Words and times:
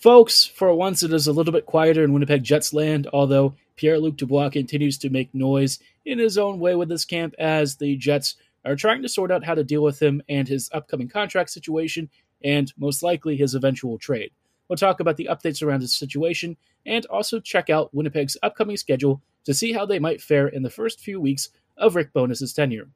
Folks, 0.00 0.46
for 0.46 0.72
once 0.72 1.02
it 1.02 1.12
is 1.12 1.26
a 1.26 1.32
little 1.32 1.52
bit 1.52 1.66
quieter 1.66 2.02
in 2.02 2.14
Winnipeg 2.14 2.42
Jets 2.42 2.72
land, 2.72 3.06
although 3.12 3.54
Pierre 3.76 3.98
Luc 3.98 4.16
Dubois 4.16 4.48
continues 4.48 4.96
to 4.96 5.10
make 5.10 5.34
noise 5.34 5.78
in 6.06 6.18
his 6.18 6.38
own 6.38 6.58
way 6.58 6.74
with 6.74 6.88
this 6.88 7.04
camp 7.04 7.34
as 7.38 7.76
the 7.76 7.96
Jets 7.96 8.36
are 8.64 8.76
trying 8.76 9.02
to 9.02 9.10
sort 9.10 9.30
out 9.30 9.44
how 9.44 9.54
to 9.54 9.62
deal 9.62 9.82
with 9.82 10.00
him 10.00 10.22
and 10.26 10.48
his 10.48 10.70
upcoming 10.72 11.06
contract 11.06 11.50
situation 11.50 12.08
and 12.42 12.72
most 12.78 13.02
likely 13.02 13.36
his 13.36 13.54
eventual 13.54 13.98
trade. 13.98 14.30
We'll 14.68 14.78
talk 14.78 15.00
about 15.00 15.18
the 15.18 15.28
updates 15.30 15.62
around 15.62 15.82
his 15.82 15.94
situation 15.94 16.56
and 16.86 17.04
also 17.04 17.38
check 17.38 17.68
out 17.68 17.94
Winnipeg's 17.94 18.38
upcoming 18.42 18.78
schedule 18.78 19.20
to 19.44 19.52
see 19.52 19.74
how 19.74 19.84
they 19.84 19.98
might 19.98 20.22
fare 20.22 20.48
in 20.48 20.62
the 20.62 20.70
first 20.70 21.00
few 21.00 21.20
weeks 21.20 21.50
of 21.76 21.94
Rick 21.94 22.14
Bowness's 22.14 22.54
tenure. 22.54 22.88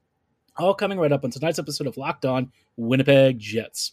All 0.57 0.73
coming 0.73 0.98
right 0.98 1.12
up 1.12 1.23
on 1.23 1.30
tonight's 1.30 1.59
episode 1.59 1.86
of 1.86 1.98
Locked 1.98 2.25
On 2.25 2.50
Winnipeg 2.78 3.38
Jets. 3.38 3.92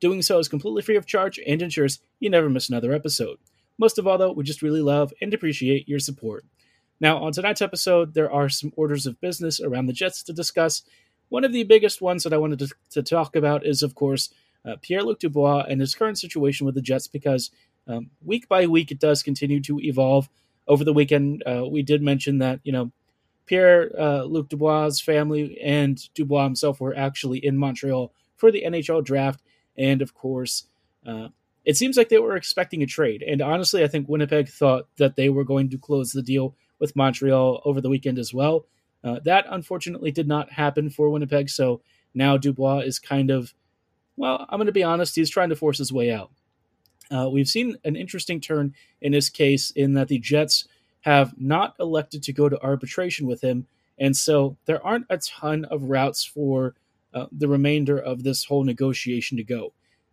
Doing 0.00 0.22
so 0.22 0.38
is 0.38 0.48
completely 0.48 0.82
free 0.82 0.96
of 0.96 1.06
charge 1.06 1.38
and 1.46 1.60
ensures 1.60 2.00
you 2.18 2.30
never 2.30 2.48
miss 2.48 2.68
another 2.68 2.92
episode. 2.92 3.38
Most 3.78 3.98
of 3.98 4.06
all, 4.06 4.18
though, 4.18 4.32
we 4.32 4.44
just 4.44 4.62
really 4.62 4.80
love 4.80 5.12
and 5.20 5.32
appreciate 5.32 5.88
your 5.88 5.98
support. 5.98 6.44
Now, 7.00 7.18
on 7.18 7.32
tonight's 7.32 7.62
episode, 7.62 8.14
there 8.14 8.30
are 8.30 8.48
some 8.48 8.72
orders 8.76 9.06
of 9.06 9.20
business 9.20 9.60
around 9.60 9.86
the 9.86 9.92
Jets 9.92 10.22
to 10.24 10.32
discuss. 10.32 10.82
One 11.28 11.44
of 11.44 11.52
the 11.52 11.64
biggest 11.64 12.02
ones 12.02 12.24
that 12.24 12.32
I 12.32 12.38
wanted 12.38 12.58
to, 12.60 12.68
to 12.90 13.02
talk 13.02 13.36
about 13.36 13.64
is, 13.64 13.82
of 13.82 13.94
course, 13.94 14.30
uh, 14.64 14.76
Pierre 14.82 15.02
Luc 15.02 15.18
Dubois 15.18 15.64
and 15.68 15.80
his 15.80 15.94
current 15.94 16.18
situation 16.18 16.66
with 16.66 16.74
the 16.74 16.82
Jets 16.82 17.06
because 17.06 17.50
um, 17.86 18.10
week 18.22 18.48
by 18.48 18.66
week 18.66 18.90
it 18.90 18.98
does 18.98 19.22
continue 19.22 19.60
to 19.62 19.80
evolve. 19.80 20.28
Over 20.68 20.84
the 20.84 20.92
weekend, 20.92 21.42
uh, 21.46 21.66
we 21.68 21.82
did 21.82 22.02
mention 22.02 22.38
that, 22.38 22.60
you 22.62 22.72
know, 22.72 22.92
Pierre 23.46 23.90
uh, 23.98 24.22
Luc 24.24 24.48
Dubois' 24.48 25.00
family 25.00 25.58
and 25.60 25.98
Dubois 26.14 26.44
himself 26.44 26.80
were 26.80 26.96
actually 26.96 27.44
in 27.44 27.56
Montreal 27.56 28.12
for 28.36 28.52
the 28.52 28.62
NHL 28.62 29.02
draft 29.02 29.40
and 29.80 30.02
of 30.02 30.14
course, 30.14 30.64
uh, 31.06 31.28
it 31.64 31.76
seems 31.76 31.96
like 31.96 32.10
they 32.10 32.18
were 32.18 32.36
expecting 32.36 32.82
a 32.82 32.86
trade. 32.86 33.22
And 33.26 33.40
honestly, 33.40 33.82
I 33.82 33.88
think 33.88 34.08
Winnipeg 34.08 34.48
thought 34.48 34.88
that 34.98 35.16
they 35.16 35.30
were 35.30 35.44
going 35.44 35.70
to 35.70 35.78
close 35.78 36.12
the 36.12 36.22
deal 36.22 36.54
with 36.78 36.94
Montreal 36.94 37.62
over 37.64 37.80
the 37.80 37.88
weekend 37.88 38.18
as 38.18 38.32
well. 38.34 38.66
Uh, 39.02 39.20
that 39.24 39.46
unfortunately 39.48 40.10
did 40.10 40.28
not 40.28 40.52
happen 40.52 40.90
for 40.90 41.08
Winnipeg. 41.08 41.48
So 41.48 41.80
now 42.14 42.36
Dubois 42.36 42.80
is 42.80 42.98
kind 42.98 43.30
of, 43.30 43.54
well, 44.16 44.46
I'm 44.48 44.58
going 44.58 44.66
to 44.66 44.72
be 44.72 44.82
honest, 44.82 45.16
he's 45.16 45.30
trying 45.30 45.48
to 45.48 45.56
force 45.56 45.78
his 45.78 45.92
way 45.92 46.12
out. 46.12 46.30
Uh, 47.10 47.28
we've 47.30 47.48
seen 47.48 47.76
an 47.84 47.96
interesting 47.96 48.40
turn 48.40 48.74
in 49.00 49.12
his 49.12 49.30
case 49.30 49.70
in 49.70 49.94
that 49.94 50.08
the 50.08 50.18
Jets 50.18 50.68
have 51.00 51.34
not 51.38 51.74
elected 51.80 52.22
to 52.24 52.32
go 52.32 52.48
to 52.48 52.62
arbitration 52.62 53.26
with 53.26 53.40
him. 53.40 53.66
And 53.98 54.16
so 54.16 54.56
there 54.66 54.84
aren't 54.86 55.06
a 55.08 55.18
ton 55.18 55.64
of 55.64 55.84
routes 55.84 56.24
for 56.24 56.74
uh, 57.14 57.26
the 57.32 57.48
remainder 57.48 57.98
of 57.98 58.22
this 58.22 58.44
whole 58.44 58.64
negotiation 58.64 59.36
to 59.36 59.44
go. 59.44 59.72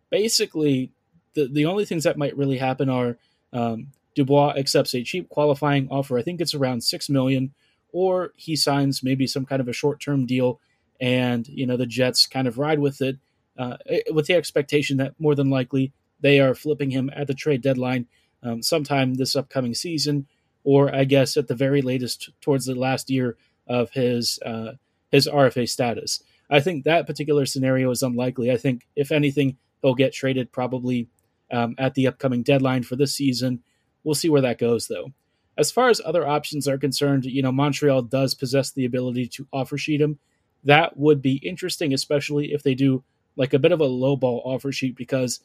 Basically, 0.09 0.91
the 1.33 1.47
the 1.47 1.65
only 1.65 1.85
things 1.85 2.03
that 2.03 2.17
might 2.17 2.37
really 2.37 2.57
happen 2.57 2.89
are 2.89 3.17
um, 3.53 3.87
Dubois 4.15 4.53
accepts 4.57 4.95
a 4.95 5.03
cheap 5.03 5.29
qualifying 5.29 5.87
offer. 5.89 6.17
I 6.17 6.23
think 6.23 6.41
it's 6.41 6.53
around 6.53 6.83
six 6.83 7.09
million, 7.09 7.53
or 7.91 8.33
he 8.35 8.55
signs 8.55 9.03
maybe 9.03 9.27
some 9.27 9.45
kind 9.45 9.61
of 9.61 9.67
a 9.67 9.73
short 9.73 9.99
term 9.99 10.25
deal, 10.25 10.59
and 10.99 11.47
you 11.47 11.65
know 11.65 11.77
the 11.77 11.85
Jets 11.85 12.25
kind 12.25 12.47
of 12.47 12.57
ride 12.57 12.79
with 12.79 13.01
it, 13.01 13.17
uh, 13.57 13.77
with 14.11 14.27
the 14.27 14.33
expectation 14.33 14.97
that 14.97 15.13
more 15.19 15.35
than 15.35 15.49
likely 15.49 15.91
they 16.19 16.39
are 16.39 16.55
flipping 16.55 16.89
him 16.89 17.11
at 17.15 17.27
the 17.27 17.33
trade 17.33 17.61
deadline 17.61 18.07
um, 18.43 18.61
sometime 18.61 19.13
this 19.13 19.35
upcoming 19.35 19.73
season, 19.73 20.27
or 20.63 20.93
I 20.93 21.03
guess 21.03 21.37
at 21.37 21.47
the 21.47 21.55
very 21.55 21.81
latest 21.81 22.29
towards 22.41 22.65
the 22.65 22.75
last 22.75 23.09
year 23.09 23.37
of 23.67 23.91
his 23.91 24.39
uh, 24.45 24.73
his 25.11 25.27
RFA 25.27 25.69
status. 25.69 26.23
I 26.49 26.59
think 26.59 26.83
that 26.83 27.07
particular 27.07 27.45
scenario 27.45 27.91
is 27.91 28.03
unlikely. 28.03 28.51
I 28.51 28.57
think, 28.57 28.87
if 28.95 29.11
anything, 29.11 29.57
he'll 29.81 29.95
get 29.95 30.13
traded 30.13 30.51
probably 30.51 31.09
um, 31.51 31.75
at 31.77 31.93
the 31.93 32.07
upcoming 32.07 32.43
deadline 32.43 32.83
for 32.83 32.95
this 32.95 33.13
season. 33.13 33.63
We'll 34.03 34.15
see 34.15 34.29
where 34.29 34.41
that 34.41 34.59
goes, 34.59 34.87
though. 34.87 35.11
As 35.57 35.71
far 35.71 35.89
as 35.89 35.99
other 36.05 36.27
options 36.27 36.67
are 36.67 36.77
concerned, 36.77 37.25
you 37.25 37.41
know, 37.41 37.51
Montreal 37.51 38.03
does 38.03 38.35
possess 38.35 38.71
the 38.71 38.85
ability 38.85 39.27
to 39.29 39.47
offer 39.51 39.77
sheet 39.77 39.99
him. 39.99 40.19
That 40.63 40.97
would 40.97 41.21
be 41.21 41.37
interesting, 41.37 41.93
especially 41.93 42.53
if 42.53 42.63
they 42.63 42.75
do 42.75 43.03
like 43.35 43.53
a 43.53 43.59
bit 43.59 43.71
of 43.71 43.81
a 43.81 43.85
low 43.85 44.15
ball 44.15 44.41
offer 44.45 44.71
sheet, 44.71 44.95
because 44.95 45.39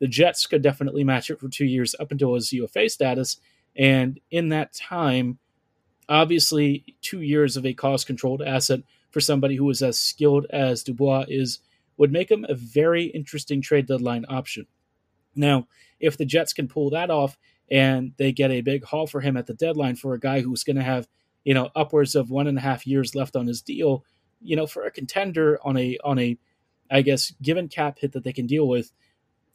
the 0.00 0.08
Jets 0.08 0.46
could 0.46 0.62
definitely 0.62 1.04
match 1.04 1.30
it 1.30 1.40
for 1.40 1.48
two 1.48 1.64
years 1.64 1.94
up 2.00 2.10
until 2.10 2.34
his 2.34 2.52
UFA 2.52 2.88
status. 2.88 3.38
And 3.76 4.20
in 4.30 4.48
that 4.50 4.72
time, 4.72 5.38
obviously, 6.08 6.96
two 7.02 7.20
years 7.20 7.56
of 7.56 7.66
a 7.66 7.74
cost 7.74 8.06
controlled 8.06 8.42
asset 8.42 8.80
for 9.10 9.20
somebody 9.20 9.56
who 9.56 9.68
is 9.70 9.82
as 9.82 9.98
skilled 9.98 10.46
as 10.50 10.82
Dubois 10.82 11.24
is 11.28 11.60
would 11.96 12.12
make 12.12 12.30
him 12.30 12.46
a 12.48 12.54
very 12.54 13.04
interesting 13.04 13.60
trade 13.60 13.86
deadline 13.86 14.24
option. 14.28 14.66
Now, 15.34 15.66
if 16.00 16.16
the 16.16 16.24
Jets 16.24 16.52
can 16.52 16.68
pull 16.68 16.90
that 16.90 17.10
off 17.10 17.36
and 17.70 18.12
they 18.16 18.32
get 18.32 18.50
a 18.50 18.60
big 18.60 18.84
haul 18.84 19.06
for 19.06 19.20
him 19.20 19.36
at 19.36 19.46
the 19.46 19.54
deadline 19.54 19.96
for 19.96 20.14
a 20.14 20.20
guy 20.20 20.40
who's 20.40 20.64
going 20.64 20.76
to 20.76 20.82
have, 20.82 21.08
you 21.44 21.54
know, 21.54 21.70
upwards 21.74 22.14
of 22.14 22.30
one 22.30 22.46
and 22.46 22.58
a 22.58 22.62
half 22.62 22.86
years 22.86 23.14
left 23.14 23.36
on 23.36 23.46
his 23.46 23.62
deal, 23.62 24.04
you 24.40 24.56
know, 24.56 24.66
for 24.66 24.84
a 24.84 24.90
contender 24.90 25.58
on 25.62 25.76
a 25.76 25.98
on 26.04 26.18
a, 26.18 26.38
I 26.90 27.02
guess, 27.02 27.32
given 27.42 27.68
cap 27.68 27.98
hit 27.98 28.12
that 28.12 28.24
they 28.24 28.32
can 28.32 28.46
deal 28.46 28.66
with 28.66 28.92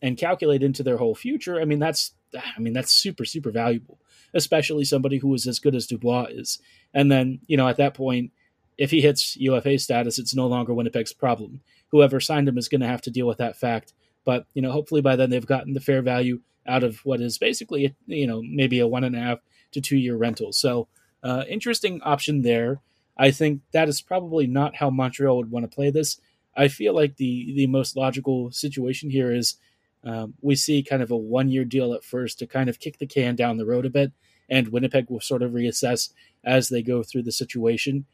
and 0.01 0.17
calculate 0.17 0.63
into 0.63 0.83
their 0.83 0.97
whole 0.97 1.15
future, 1.15 1.59
I 1.59 1.65
mean 1.65 1.79
that's 1.79 2.13
I 2.35 2.59
mean 2.59 2.73
that's 2.73 2.91
super 2.91 3.25
super 3.25 3.51
valuable, 3.51 3.99
especially 4.33 4.83
somebody 4.83 5.17
who 5.17 5.33
is 5.33 5.47
as 5.47 5.59
good 5.59 5.75
as 5.75 5.87
Dubois 5.87 6.27
is. 6.29 6.59
And 6.93 7.11
then 7.11 7.39
you 7.47 7.57
know 7.57 7.67
at 7.67 7.77
that 7.77 7.93
point 7.93 8.31
if 8.77 8.91
he 8.91 9.01
hits 9.01 9.37
UFA 9.37 9.77
status, 9.79 10.19
it's 10.19 10.35
no 10.35 10.47
longer 10.47 10.73
Winnipeg's 10.73 11.13
problem. 11.13 11.61
Whoever 11.91 12.19
signed 12.19 12.47
him 12.47 12.57
is 12.57 12.69
going 12.69 12.81
to 12.81 12.87
have 12.87 13.01
to 13.01 13.11
deal 13.11 13.27
with 13.27 13.37
that 13.37 13.57
fact. 13.57 13.93
But 14.25 14.45
you 14.53 14.61
know, 14.61 14.71
hopefully 14.71 15.01
by 15.01 15.15
then 15.15 15.29
they've 15.29 15.45
gotten 15.45 15.73
the 15.73 15.79
fair 15.79 16.01
value 16.01 16.41
out 16.65 16.83
of 16.83 16.97
what 17.05 17.21
is 17.21 17.37
basically 17.37 17.93
you 18.07 18.25
know 18.25 18.41
maybe 18.41 18.79
a 18.79 18.87
one 18.87 19.03
and 19.03 19.15
a 19.15 19.19
half 19.19 19.39
to 19.71 19.81
two 19.81 19.97
year 19.97 20.15
rental. 20.15 20.51
So 20.51 20.87
uh, 21.23 21.43
interesting 21.47 22.01
option 22.03 22.41
there. 22.41 22.81
I 23.17 23.31
think 23.31 23.61
that 23.73 23.89
is 23.89 24.01
probably 24.01 24.47
not 24.47 24.75
how 24.75 24.89
Montreal 24.89 25.37
would 25.37 25.51
want 25.51 25.69
to 25.69 25.73
play 25.73 25.91
this. 25.91 26.19
I 26.55 26.67
feel 26.67 26.93
like 26.93 27.17
the 27.17 27.53
the 27.55 27.67
most 27.67 27.95
logical 27.95 28.51
situation 28.51 29.09
here 29.09 29.33
is 29.33 29.57
um, 30.03 30.33
we 30.41 30.55
see 30.55 30.83
kind 30.83 31.01
of 31.01 31.11
a 31.11 31.17
one 31.17 31.49
year 31.49 31.65
deal 31.65 31.93
at 31.93 32.03
first 32.03 32.39
to 32.39 32.47
kind 32.47 32.69
of 32.69 32.79
kick 32.79 32.97
the 32.97 33.07
can 33.07 33.35
down 33.35 33.57
the 33.57 33.65
road 33.65 33.85
a 33.85 33.89
bit, 33.89 34.11
and 34.49 34.69
Winnipeg 34.69 35.09
will 35.09 35.21
sort 35.21 35.43
of 35.43 35.51
reassess 35.51 36.11
as 36.43 36.69
they 36.69 36.81
go 36.81 37.03
through 37.03 37.23
the 37.23 37.31
situation. 37.31 38.05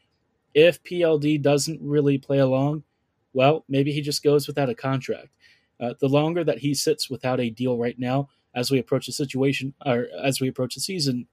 If 0.54 0.82
PLD 0.82 1.40
doesn't 1.40 1.80
really 1.82 2.18
play 2.18 2.38
along, 2.38 2.84
well, 3.32 3.64
maybe 3.68 3.92
he 3.92 4.00
just 4.00 4.22
goes 4.22 4.46
without 4.46 4.68
a 4.68 4.74
contract. 4.74 5.28
Uh, 5.78 5.94
the 5.98 6.08
longer 6.08 6.44
that 6.44 6.58
he 6.58 6.74
sits 6.74 7.08
without 7.08 7.40
a 7.40 7.50
deal 7.50 7.78
right 7.78 7.98
now, 7.98 8.28
as 8.54 8.70
we 8.70 8.78
approach 8.78 9.06
the 9.06 9.12
situation 9.12 9.74
or 9.86 10.08
as 10.22 10.40
we 10.40 10.48
approach 10.48 10.74
the 10.74 10.80
season, 10.80 11.26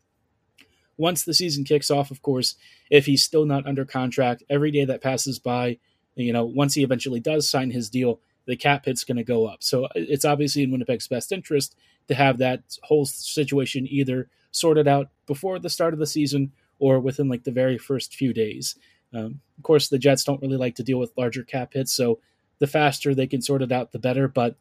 once 0.97 1.23
the 1.23 1.33
season 1.33 1.63
kicks 1.63 1.91
off, 1.91 2.11
of 2.11 2.21
course, 2.21 2.55
if 2.89 3.05
he's 3.05 3.23
still 3.23 3.45
not 3.45 3.67
under 3.67 3.85
contract, 3.85 4.43
every 4.49 4.71
day 4.71 4.85
that 4.85 5.01
passes 5.01 5.39
by, 5.39 5.77
you 6.15 6.33
know, 6.33 6.45
once 6.45 6.73
he 6.73 6.83
eventually 6.83 7.19
does 7.19 7.49
sign 7.49 7.71
his 7.71 7.89
deal, 7.89 8.19
the 8.45 8.55
cap 8.55 8.85
hit's 8.85 9.03
going 9.03 9.17
to 9.17 9.23
go 9.23 9.45
up. 9.45 9.61
So 9.61 9.85
uh, 9.85 9.89
it's 9.95 10.25
obviously 10.25 10.63
in 10.63 10.71
Winnipeg's 10.71 11.07
best 11.07 11.31
interest 11.31 11.75
to 12.07 12.15
have 12.15 12.37
that 12.39 12.63
whole 12.83 13.05
situation 13.05 13.85
either 13.87 14.29
sorted 14.51 14.87
out 14.87 15.09
before 15.27 15.59
the 15.59 15.69
start 15.69 15.93
of 15.93 15.99
the 15.99 16.07
season 16.07 16.51
or 16.79 16.99
within 16.99 17.27
like 17.27 17.43
the 17.43 17.51
very 17.51 17.77
first 17.77 18.15
few 18.15 18.33
days. 18.33 18.75
Um, 19.13 19.41
of 19.57 19.63
course, 19.63 19.87
the 19.87 19.97
Jets 19.97 20.23
don't 20.23 20.41
really 20.41 20.57
like 20.57 20.75
to 20.75 20.83
deal 20.83 20.99
with 20.99 21.17
larger 21.17 21.43
cap 21.43 21.73
hits, 21.73 21.93
so 21.93 22.19
the 22.59 22.67
faster 22.67 23.13
they 23.13 23.27
can 23.27 23.41
sort 23.41 23.61
it 23.61 23.71
out, 23.71 23.91
the 23.91 23.99
better. 23.99 24.27
But 24.27 24.55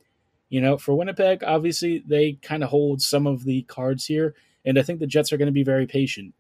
you 0.49 0.61
know, 0.61 0.79
for 0.79 0.95
Winnipeg, 0.95 1.43
obviously 1.45 2.03
they 2.07 2.35
kind 2.35 2.63
of 2.63 2.71
hold 2.71 3.03
some 3.03 3.27
of 3.27 3.45
the 3.45 3.63
cards 3.63 4.07
here, 4.07 4.35
And 4.65 4.79
I 4.79 4.83
think 4.83 5.01
the 5.01 5.07
Jets 5.07 5.33
are 5.33 5.37
going 5.37 5.47
to 5.47 5.53
be 5.53 5.65
very 5.65 5.87
patient. 5.87 6.35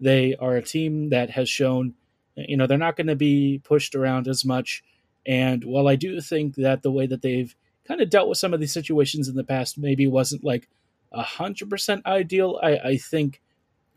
They 0.00 0.34
are 0.36 0.56
a 0.56 0.62
team 0.62 1.10
that 1.10 1.30
has 1.30 1.48
shown, 1.48 1.94
you 2.36 2.56
know, 2.56 2.66
they're 2.66 2.78
not 2.78 2.96
going 2.96 3.08
to 3.08 3.16
be 3.16 3.60
pushed 3.62 3.94
around 3.94 4.26
as 4.26 4.44
much. 4.44 4.82
And 5.26 5.62
while 5.64 5.88
I 5.88 5.96
do 5.96 6.20
think 6.20 6.56
that 6.56 6.82
the 6.82 6.90
way 6.90 7.06
that 7.06 7.22
they've 7.22 7.54
kind 7.86 8.00
of 8.00 8.10
dealt 8.10 8.28
with 8.28 8.38
some 8.38 8.54
of 8.54 8.60
these 8.60 8.72
situations 8.72 9.28
in 9.28 9.36
the 9.36 9.44
past 9.44 9.78
maybe 9.78 10.06
wasn't 10.06 10.44
like 10.44 10.68
a 11.12 11.22
hundred 11.22 11.70
percent 11.70 12.04
ideal, 12.06 12.58
I, 12.62 12.78
I 12.78 12.96
think 12.96 13.40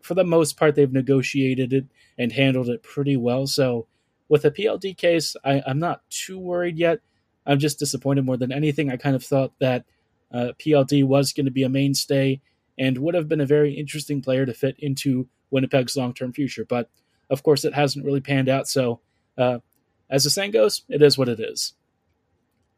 for 0.06 0.14
the 0.14 0.24
most 0.24 0.56
part 0.56 0.76
they've 0.76 0.94
negotiated 0.94 1.74
it 1.74 1.86
and 2.16 2.32
handled 2.32 2.70
it 2.70 2.84
pretty 2.84 3.18
well. 3.18 3.48
So 3.48 3.88
with 4.30 4.46
a 4.46 4.52
PLD 4.52 4.96
case, 4.96 5.36
I, 5.44 5.64
I'm 5.66 5.80
not 5.80 6.08
too 6.12 6.38
worried 6.38 6.78
yet. 6.78 7.00
I'm 7.48 7.58
just 7.58 7.80
disappointed 7.80 8.24
more 8.24 8.38
than 8.38 8.52
anything. 8.52 8.92
I 8.92 8.98
kind 8.98 9.16
of 9.16 9.24
thought 9.24 9.54
that 9.60 9.84
uh, 10.32 10.52
PLD 10.60 11.04
was 11.04 11.34
going 11.34 11.46
to 11.46 11.52
be 11.52 11.64
a 11.64 11.70
mainstay 11.70 12.40
and 12.78 13.00
would 13.00 13.16
have 13.16 13.28
been 13.28 13.42
a 13.42 13.48
very 13.48 13.74
interesting 13.74 14.22
player 14.22 14.46
to 14.46 14.54
fit 14.54 14.76
into 14.78 15.28
Winnipeg's 15.50 15.98
long 15.98 16.14
term 16.14 16.34
future. 16.34 16.66
But 16.66 16.88
of 17.32 17.42
course, 17.42 17.66
it 17.66 17.74
hasn't 17.74 18.06
really 18.06 18.22
panned 18.22 18.48
out. 18.48 18.68
So, 18.68 19.00
uh, 19.40 19.60
as 20.08 20.24
the 20.24 20.30
saying 20.30 20.52
goes, 20.52 20.84
it 20.88 21.02
is 21.02 21.18
what 21.18 21.30
it 21.30 21.40
is. 21.40 21.74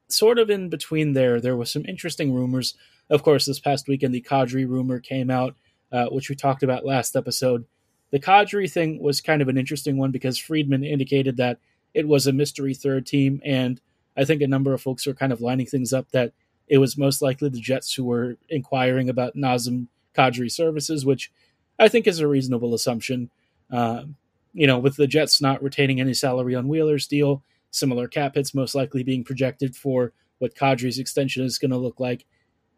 Sort 0.07 0.39
of 0.39 0.49
in 0.49 0.69
between 0.69 1.11
there, 1.11 1.41
there 1.41 1.57
was 1.57 1.69
some 1.69 1.83
interesting 1.85 2.33
rumors. 2.33 2.73
Of 3.09 3.23
course, 3.23 3.45
this 3.45 3.59
past 3.59 3.89
weekend, 3.89 4.15
the 4.15 4.21
Kadri 4.21 4.65
rumor 4.65 5.01
came 5.01 5.29
out, 5.29 5.55
uh, 5.91 6.07
which 6.07 6.29
we 6.29 6.35
talked 6.35 6.63
about 6.63 6.85
last 6.85 7.15
episode. 7.15 7.65
The 8.11 8.19
Kadri 8.19 8.71
thing 8.71 9.01
was 9.01 9.21
kind 9.21 9.41
of 9.41 9.49
an 9.49 9.57
interesting 9.57 9.97
one 9.97 10.11
because 10.11 10.37
Friedman 10.37 10.83
indicated 10.83 11.37
that 11.37 11.59
it 11.93 12.07
was 12.07 12.27
a 12.27 12.33
mystery 12.33 12.73
third 12.73 13.05
team, 13.05 13.41
and 13.43 13.81
I 14.15 14.25
think 14.25 14.41
a 14.41 14.47
number 14.47 14.73
of 14.73 14.81
folks 14.81 15.05
were 15.05 15.13
kind 15.13 15.33
of 15.33 15.41
lining 15.41 15.65
things 15.65 15.93
up 15.93 16.09
that 16.11 16.33
it 16.67 16.77
was 16.77 16.97
most 16.97 17.21
likely 17.21 17.49
the 17.49 17.59
Jets 17.59 17.93
who 17.93 18.03
were 18.03 18.37
inquiring 18.49 19.09
about 19.09 19.35
Nazem 19.35 19.87
Kadri 20.15 20.51
services, 20.51 21.05
which 21.05 21.31
I 21.79 21.87
think 21.87 22.07
is 22.07 22.19
a 22.19 22.27
reasonable 22.27 22.73
assumption. 22.73 23.29
Uh, 23.71 24.03
you 24.53 24.67
know, 24.67 24.79
with 24.79 24.95
the 24.95 25.07
Jets 25.07 25.41
not 25.41 25.61
retaining 25.61 25.99
any 25.99 26.13
salary 26.13 26.55
on 26.55 26.67
Wheeler's 26.67 27.07
deal, 27.07 27.43
similar 27.71 28.07
cap 28.07 28.35
hits 28.35 28.53
most 28.53 28.75
likely 28.75 29.03
being 29.03 29.23
projected 29.23 29.75
for 29.75 30.13
what 30.39 30.55
Kadri's 30.55 30.99
extension 30.99 31.43
is 31.45 31.59
going 31.59 31.71
to 31.71 31.77
look 31.77 31.99
like. 31.99 32.25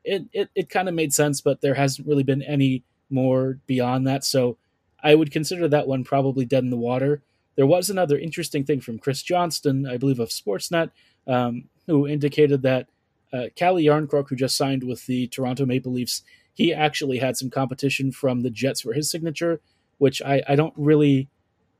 It 0.03 0.23
it, 0.33 0.49
it 0.55 0.69
kind 0.69 0.89
of 0.89 0.95
made 0.95 1.13
sense, 1.13 1.41
but 1.41 1.61
there 1.61 1.75
hasn't 1.75 2.07
really 2.07 2.23
been 2.23 2.41
any 2.41 2.83
more 3.09 3.59
beyond 3.67 4.07
that. 4.07 4.23
So 4.23 4.57
I 5.03 5.15
would 5.15 5.31
consider 5.31 5.67
that 5.67 5.87
one 5.87 6.03
probably 6.03 6.45
dead 6.45 6.63
in 6.63 6.69
the 6.69 6.77
water. 6.77 7.21
There 7.55 7.67
was 7.67 7.89
another 7.89 8.17
interesting 8.17 8.63
thing 8.63 8.81
from 8.81 8.99
Chris 8.99 9.21
Johnston, 9.21 9.85
I 9.85 9.97
believe 9.97 10.19
of 10.19 10.29
Sportsnet, 10.29 10.91
um, 11.27 11.65
who 11.87 12.07
indicated 12.07 12.61
that 12.61 12.87
uh, 13.33 13.45
Calle 13.55 13.75
Jarnkrok, 13.75 14.29
who 14.29 14.35
just 14.35 14.57
signed 14.57 14.83
with 14.83 15.05
the 15.05 15.27
Toronto 15.27 15.65
Maple 15.65 15.91
Leafs, 15.91 16.23
he 16.53 16.73
actually 16.73 17.19
had 17.19 17.37
some 17.37 17.49
competition 17.49 18.11
from 18.11 18.41
the 18.41 18.49
Jets 18.49 18.81
for 18.81 18.93
his 18.93 19.09
signature, 19.09 19.61
which 19.97 20.21
I, 20.21 20.41
I 20.47 20.55
don't 20.55 20.73
really 20.75 21.29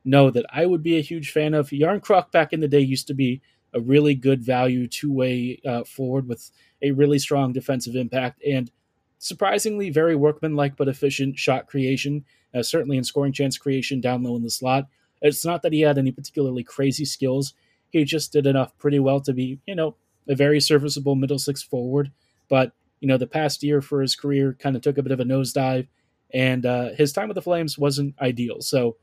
know 0.06 0.30
that 0.32 0.46
I 0.52 0.66
would 0.66 0.84
be 0.84 0.98
a 0.98 1.02
huge 1.02 1.32
fan 1.32 1.54
of. 1.54 1.70
Jarnkrok 1.70 2.32
back 2.32 2.54
in 2.54 2.60
the 2.60 2.68
day 2.68 2.80
used 2.80 3.08
to 3.08 3.14
be 3.14 3.42
a 3.74 3.80
really 3.80 4.16
good 4.16 4.42
value 4.42 4.88
two 4.88 5.12
way 5.12 5.60
uh, 5.66 5.84
forward 5.84 6.28
with 6.28 6.50
a 6.82 6.92
really 6.92 7.20
strong 7.20 7.54
defensive 7.54 7.96
impact 7.96 8.42
and 8.44 8.72
surprisingly 9.20 9.90
very 9.90 10.16
workmanlike 10.16 10.76
but 10.76 10.88
efficient 10.88 11.38
shot 11.38 11.68
creation, 11.68 12.26
uh, 12.56 12.64
certainly 12.64 12.98
in 12.98 13.04
scoring 13.04 13.34
chance 13.34 13.58
creation 13.58 14.02
down 14.02 14.24
low 14.24 14.36
in 14.36 14.42
the 14.42 14.50
slot. 14.50 14.88
It's 15.22 15.46
not 15.46 15.62
that 15.62 15.74
he 15.74 15.82
had 15.82 15.98
any 15.98 16.12
particularly 16.12 16.64
crazy 16.64 17.06
skills. 17.06 17.54
He 17.92 18.04
just 18.06 18.32
did 18.32 18.48
enough 18.48 18.78
pretty 18.78 19.00
well 19.00 19.20
to 19.22 19.34
be, 19.34 19.60
you 19.68 19.76
know, 19.76 19.96
a 20.28 20.36
very 20.36 20.60
serviceable 20.60 21.16
middle 21.16 21.40
six 21.40 21.62
forward. 21.62 22.12
But, 22.48 22.72
you 23.02 23.08
know, 23.08 23.18
the 23.18 23.28
past 23.28 23.62
year 23.62 23.82
for 23.82 24.02
his 24.02 24.16
career 24.16 24.56
kind 24.60 24.76
of 24.76 24.82
took 24.82 24.98
a 24.98 25.04
bit 25.04 25.12
of 25.12 25.20
a 25.20 25.26
nosedive, 25.26 25.88
and 26.34 26.66
uh, 26.66 26.90
his 26.98 27.12
time 27.12 27.28
with 27.28 27.36
the 27.36 27.42
Flames 27.42 27.78
wasn't 27.78 28.16
ideal. 28.22 28.62
So, 28.62 28.96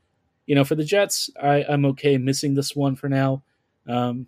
you 0.45 0.55
know, 0.55 0.63
for 0.63 0.75
the 0.75 0.83
Jets, 0.83 1.29
I, 1.41 1.65
I'm 1.69 1.85
okay 1.85 2.17
missing 2.17 2.55
this 2.55 2.75
one 2.75 2.95
for 2.95 3.09
now. 3.09 3.43
Um, 3.87 4.27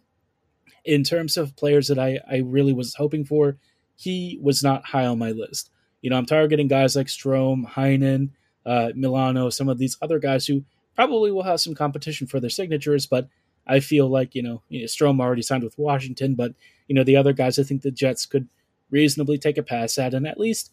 in 0.86 1.04
terms 1.04 1.38
of 1.38 1.56
players 1.56 1.88
that 1.88 2.00
I, 2.00 2.20
I 2.30 2.38
really 2.38 2.74
was 2.74 2.96
hoping 2.96 3.26
for, 3.26 3.58
he 3.96 4.40
was 4.42 4.64
not 4.64 4.86
high 4.86 5.06
on 5.06 5.18
my 5.18 5.32
list. 5.32 5.72
You 6.02 6.10
know, 6.10 6.18
I'm 6.18 6.26
targeting 6.26 6.68
guys 6.68 6.96
like 6.96 7.08
Strome, 7.08 7.66
Heinen, 7.66 8.30
uh, 8.66 8.90
Milano, 8.96 9.50
some 9.50 9.70
of 9.70 9.78
these 9.78 9.98
other 10.02 10.20
guys 10.20 10.46
who 10.46 10.64
probably 10.96 11.32
will 11.32 11.44
have 11.44 11.62
some 11.62 11.76
competition 11.76 12.28
for 12.28 12.40
their 12.40 12.50
signatures, 12.50 13.06
but 13.06 13.28
I 13.68 13.80
feel 13.80 14.08
like, 14.08 14.36
you 14.36 14.42
know, 14.42 14.62
you 14.70 14.82
know 14.82 14.86
Strome 14.86 15.22
already 15.22 15.42
signed 15.42 15.64
with 15.64 15.78
Washington, 15.78 16.36
but, 16.36 16.54
you 16.88 16.96
know, 16.96 17.04
the 17.04 17.16
other 17.16 17.34
guys 17.34 17.60
I 17.60 17.64
think 17.64 17.82
the 17.82 17.92
Jets 17.92 18.26
could 18.26 18.48
reasonably 18.90 19.38
take 19.38 19.58
a 19.58 19.64
pass 19.64 19.98
at. 19.98 20.14
And 20.14 20.28
at 20.28 20.40
least 20.40 20.72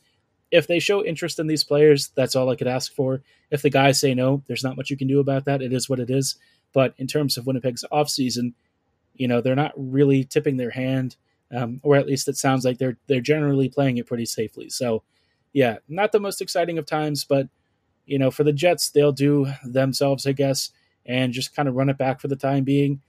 if 0.50 0.66
they 0.66 0.78
show 0.78 1.04
interest 1.04 1.38
in 1.38 1.46
these 1.46 1.64
players, 1.64 2.10
that's 2.14 2.36
all 2.36 2.50
I 2.50 2.56
could 2.56 2.66
ask 2.68 2.92
for. 2.92 3.22
If 3.50 3.62
the 3.62 3.70
guys 3.70 4.00
say 4.00 4.14
no, 4.14 4.42
there's 4.46 4.64
not 4.64 4.76
much 4.76 4.90
you 4.90 4.96
can 4.96 5.08
do 5.08 5.20
about 5.20 5.44
that. 5.44 5.62
It 5.62 5.72
is 5.72 5.88
what 5.88 6.00
it 6.00 6.10
is. 6.10 6.36
But 6.72 6.94
in 6.98 7.06
terms 7.06 7.36
of 7.36 7.46
Winnipeg's 7.46 7.84
offseason, 7.92 8.54
you 9.14 9.28
know, 9.28 9.40
they're 9.40 9.54
not 9.54 9.72
really 9.76 10.24
tipping 10.24 10.56
their 10.56 10.70
hand, 10.70 11.16
um, 11.50 11.80
or 11.82 11.96
at 11.96 12.06
least 12.06 12.28
it 12.28 12.36
sounds 12.36 12.64
like 12.64 12.78
they're 12.78 12.98
they're 13.06 13.20
generally 13.20 13.68
playing 13.68 13.96
it 13.96 14.06
pretty 14.06 14.26
safely. 14.26 14.68
So, 14.68 15.02
yeah, 15.52 15.78
not 15.88 16.12
the 16.12 16.20
most 16.20 16.40
exciting 16.40 16.78
of 16.78 16.86
times, 16.86 17.24
but 17.24 17.48
you 18.06 18.18
know, 18.18 18.30
for 18.30 18.44
the 18.44 18.52
Jets, 18.52 18.90
they'll 18.90 19.12
do 19.12 19.46
themselves, 19.64 20.26
I 20.26 20.32
guess, 20.32 20.70
and 21.04 21.32
just 21.32 21.54
kind 21.54 21.68
of 21.68 21.74
run 21.74 21.88
it 21.88 21.98
back 21.98 22.20
for 22.20 22.28
the 22.28 22.36
time 22.36 22.64
being. 22.64 23.02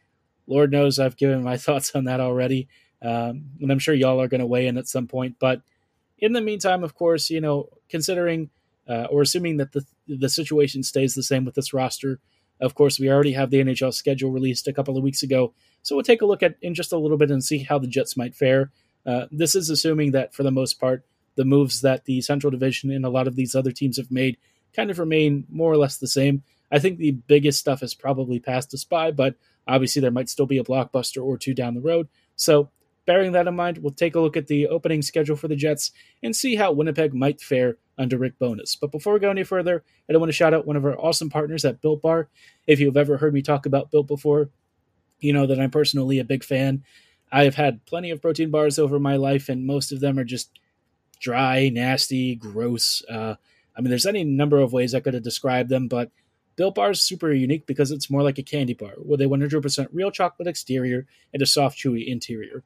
Lord 0.48 0.72
knows 0.72 0.98
I've 0.98 1.18
given 1.18 1.44
my 1.44 1.58
thoughts 1.58 1.94
on 1.96 2.06
that 2.06 2.20
already, 2.20 2.68
um, 3.02 3.52
and 3.62 3.72
I'm 3.72 3.80
sure 3.80 3.94
y'all 3.94 4.22
are 4.22 4.28
going 4.28 4.42
to 4.42 4.48
weigh 4.48 4.68
in 4.68 4.78
at 4.78 4.88
some 4.88 5.08
point. 5.08 5.36
But 5.40 5.62
in 6.18 6.34
the 6.34 6.42
meantime, 6.42 6.84
of 6.84 6.96
course, 6.96 7.30
you 7.30 7.40
know, 7.42 7.70
considering 7.90 8.50
uh, 8.90 9.08
or 9.12 9.22
assuming 9.22 9.58
that 9.58 9.74
the 9.74 9.86
the 10.08 10.30
situation 10.30 10.82
stays 10.82 11.14
the 11.14 11.24
same 11.24 11.46
with 11.46 11.56
this 11.56 11.74
roster, 11.74 12.20
of 12.60 12.74
course, 12.74 13.00
we 13.00 13.10
already 13.10 13.34
have 13.34 13.52
the 13.52 13.64
NHL 13.64 13.94
schedule 13.94 14.32
released 14.32 14.68
a 14.68 14.74
couple 14.74 14.98
of 14.98 15.04
weeks 15.04 15.22
ago, 15.22 15.54
so 15.84 15.96
we'll 15.96 16.04
take 16.04 16.22
a 16.22 16.26
look 16.26 16.42
at 16.42 16.56
in 16.62 16.74
just 16.74 16.92
a 16.92 16.98
little 16.98 17.18
bit 17.18 17.30
and 17.30 17.44
see 17.44 17.60
how 17.60 17.78
the 17.78 17.88
Jets 17.88 18.18
might 18.18 18.36
fare. 18.36 18.72
Uh, 19.06 19.26
this 19.32 19.56
is 19.56 19.70
assuming 19.70 20.12
that 20.12 20.34
for 20.34 20.44
the 20.44 20.52
most 20.52 20.80
part, 20.80 21.06
the 21.38 21.46
moves 21.46 21.82
that 21.82 22.04
the 22.06 22.20
Central 22.20 22.52
Division 22.52 22.92
and 22.92 23.06
a 23.06 23.10
lot 23.10 23.28
of 23.28 23.36
these 23.36 23.56
other 23.56 23.72
teams 23.72 23.98
have 23.98 24.12
made 24.12 24.38
kind 24.76 24.92
of 24.92 25.00
remain 25.00 25.46
more 25.50 25.72
or 25.72 25.78
less 25.78 25.98
the 25.98 26.08
same. 26.08 26.44
I 26.72 26.80
think 26.80 26.98
the 26.98 27.12
biggest 27.12 27.60
stuff 27.60 27.80
has 27.80 27.94
probably 27.94 28.40
passed 28.40 28.74
us 28.74 28.84
by, 28.84 29.12
but 29.12 29.36
obviously 29.68 30.02
there 30.02 30.12
might 30.12 30.30
still 30.30 30.46
be 30.46 30.58
a 30.58 30.64
blockbuster 30.64 31.24
or 31.24 31.38
two 31.38 31.54
down 31.54 31.76
the 31.76 31.82
road. 31.82 32.10
So, 32.36 32.70
bearing 33.06 33.32
that 33.32 33.48
in 33.48 33.56
mind, 33.56 33.78
we'll 33.78 33.94
take 33.94 34.16
a 34.16 34.20
look 34.20 34.36
at 34.36 34.48
the 34.48 34.68
opening 34.68 35.02
schedule 35.02 35.38
for 35.38 35.48
the 35.48 35.56
Jets 35.56 35.92
and 36.22 36.36
see 36.36 36.58
how 36.58 36.74
Winnipeg 36.74 37.14
might 37.14 37.40
fare 37.40 37.78
under 37.98 38.18
Rick 38.18 38.38
Bowness. 38.38 38.76
But 38.76 38.92
before 38.92 39.14
we 39.14 39.20
go 39.20 39.32
any 39.32 39.46
further, 39.46 39.84
I 40.10 40.14
do 40.14 40.20
want 40.20 40.30
to 40.30 40.34
shout 40.36 40.54
out 40.54 40.68
one 40.68 40.76
of 40.76 40.86
our 40.86 41.00
awesome 41.00 41.30
partners 41.30 41.64
at 41.64 41.82
Built 41.82 42.02
Bar. 42.02 42.28
If 42.68 42.82
you've 42.82 42.98
ever 42.98 43.18
heard 43.18 43.34
me 43.34 43.42
talk 43.42 43.66
about 43.66 43.92
Built 43.92 44.08
before, 44.08 44.50
you 45.20 45.32
know 45.32 45.48
that 45.48 45.60
I'm 45.60 45.72
personally 45.72 46.20
a 46.20 46.26
big 46.26 46.44
fan. 46.44 46.84
I 47.32 47.44
have 47.46 47.56
had 47.56 47.86
plenty 47.86 48.12
of 48.12 48.22
protein 48.22 48.52
bars 48.52 48.78
over 48.78 49.00
my 49.00 49.16
life, 49.16 49.50
and 49.50 49.66
most 49.66 49.92
of 49.92 50.00
them 50.00 50.20
are 50.20 50.24
just 50.24 50.52
dry, 51.20 51.70
nasty, 51.70 52.36
gross. 52.36 53.04
Uh, 53.10 53.36
I 53.78 53.82
mean, 53.82 53.90
there's 53.90 54.06
any 54.06 54.24
number 54.24 54.60
of 54.60 54.74
ways 54.74 54.96
I 54.96 55.00
could 55.00 55.14
have 55.14 55.24
described 55.24 55.70
them, 55.70 55.88
but 55.88 56.12
Built 56.56 56.76
Bar 56.76 56.92
is 56.92 57.02
super 57.02 57.32
unique 57.32 57.68
because 57.68 57.92
it's 57.92 58.10
more 58.10 58.24
like 58.24 58.40
a 58.40 58.44
candy 58.44 58.74
bar 58.74 58.94
with 58.98 59.22
a 59.22 59.26
100% 59.26 59.88
real 59.94 60.12
chocolate 60.12 60.48
exterior 60.48 61.06
and 61.32 61.42
a 61.42 61.46
soft, 61.46 61.78
chewy 61.78 62.08
interior. 62.08 62.64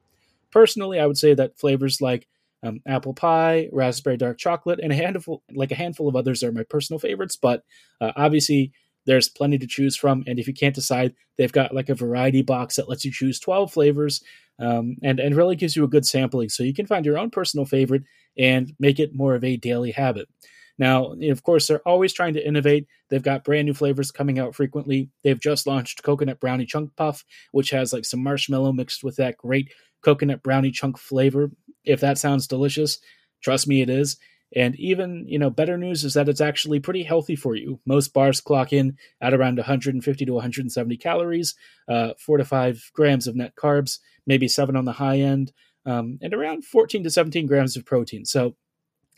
Personally, 0.50 0.98
I 0.98 1.06
would 1.06 1.18
say 1.18 1.34
that 1.34 1.58
flavors 1.58 2.00
like 2.00 2.26
um, 2.62 2.80
apple 2.86 3.12
pie, 3.12 3.68
raspberry 3.72 4.16
dark 4.16 4.38
chocolate, 4.38 4.80
and 4.82 4.92
a 4.92 4.94
handful, 4.94 5.42
like 5.52 5.70
a 5.72 5.76
handful 5.76 6.08
of 6.08 6.16
others, 6.16 6.42
are 6.42 6.52
my 6.52 6.62
personal 6.62 6.98
favorites. 6.98 7.36
But 7.36 7.64
uh, 8.00 8.12
obviously, 8.16 8.72
there's 9.04 9.28
plenty 9.28 9.58
to 9.58 9.66
choose 9.66 9.96
from, 9.96 10.24
and 10.26 10.38
if 10.38 10.46
you 10.46 10.54
can't 10.54 10.74
decide, 10.74 11.14
they've 11.36 11.52
got 11.52 11.74
like 11.74 11.88
a 11.88 11.94
variety 11.94 12.42
box 12.42 12.76
that 12.76 12.88
lets 12.88 13.04
you 13.04 13.10
choose 13.12 13.40
12 13.40 13.72
flavors, 13.72 14.22
um, 14.58 14.96
and 15.02 15.18
and 15.18 15.36
really 15.36 15.56
gives 15.56 15.74
you 15.74 15.84
a 15.84 15.88
good 15.88 16.06
sampling, 16.06 16.48
so 16.48 16.62
you 16.62 16.74
can 16.74 16.86
find 16.86 17.04
your 17.04 17.18
own 17.18 17.30
personal 17.30 17.66
favorite 17.66 18.04
and 18.38 18.74
make 18.78 18.98
it 18.98 19.14
more 19.14 19.34
of 19.34 19.44
a 19.44 19.56
daily 19.56 19.90
habit. 19.90 20.28
Now, 20.78 21.12
of 21.12 21.42
course, 21.42 21.66
they're 21.66 21.86
always 21.86 22.12
trying 22.12 22.34
to 22.34 22.46
innovate. 22.46 22.86
They've 23.08 23.22
got 23.22 23.44
brand 23.44 23.66
new 23.66 23.74
flavors 23.74 24.10
coming 24.10 24.38
out 24.38 24.54
frequently. 24.54 25.10
They've 25.22 25.38
just 25.38 25.66
launched 25.66 26.02
coconut 26.02 26.40
brownie 26.40 26.66
chunk 26.66 26.96
puff, 26.96 27.24
which 27.52 27.70
has 27.70 27.92
like 27.92 28.04
some 28.04 28.22
marshmallow 28.22 28.72
mixed 28.72 29.04
with 29.04 29.16
that 29.16 29.36
great 29.36 29.72
coconut 30.02 30.42
brownie 30.42 30.70
chunk 30.70 30.98
flavor. 30.98 31.50
If 31.84 32.00
that 32.00 32.18
sounds 32.18 32.46
delicious, 32.46 32.98
trust 33.42 33.68
me, 33.68 33.82
it 33.82 33.90
is. 33.90 34.16
And 34.54 34.76
even, 34.76 35.24
you 35.28 35.38
know, 35.38 35.50
better 35.50 35.78
news 35.78 36.04
is 36.04 36.14
that 36.14 36.28
it's 36.28 36.40
actually 36.40 36.80
pretty 36.80 37.02
healthy 37.02 37.36
for 37.36 37.54
you. 37.54 37.80
Most 37.86 38.12
bars 38.12 38.40
clock 38.40 38.72
in 38.72 38.96
at 39.20 39.32
around 39.32 39.56
150 39.56 40.24
to 40.24 40.32
170 40.32 40.96
calories, 40.98 41.54
uh, 41.88 42.12
four 42.18 42.36
to 42.36 42.44
five 42.44 42.90
grams 42.92 43.26
of 43.26 43.34
net 43.34 43.54
carbs, 43.56 43.98
maybe 44.26 44.48
seven 44.48 44.76
on 44.76 44.84
the 44.84 44.92
high 44.92 45.20
end, 45.20 45.52
um, 45.86 46.18
and 46.22 46.34
around 46.34 46.64
14 46.64 47.04
to 47.04 47.10
17 47.10 47.46
grams 47.46 47.76
of 47.76 47.84
protein. 47.84 48.24
So 48.24 48.56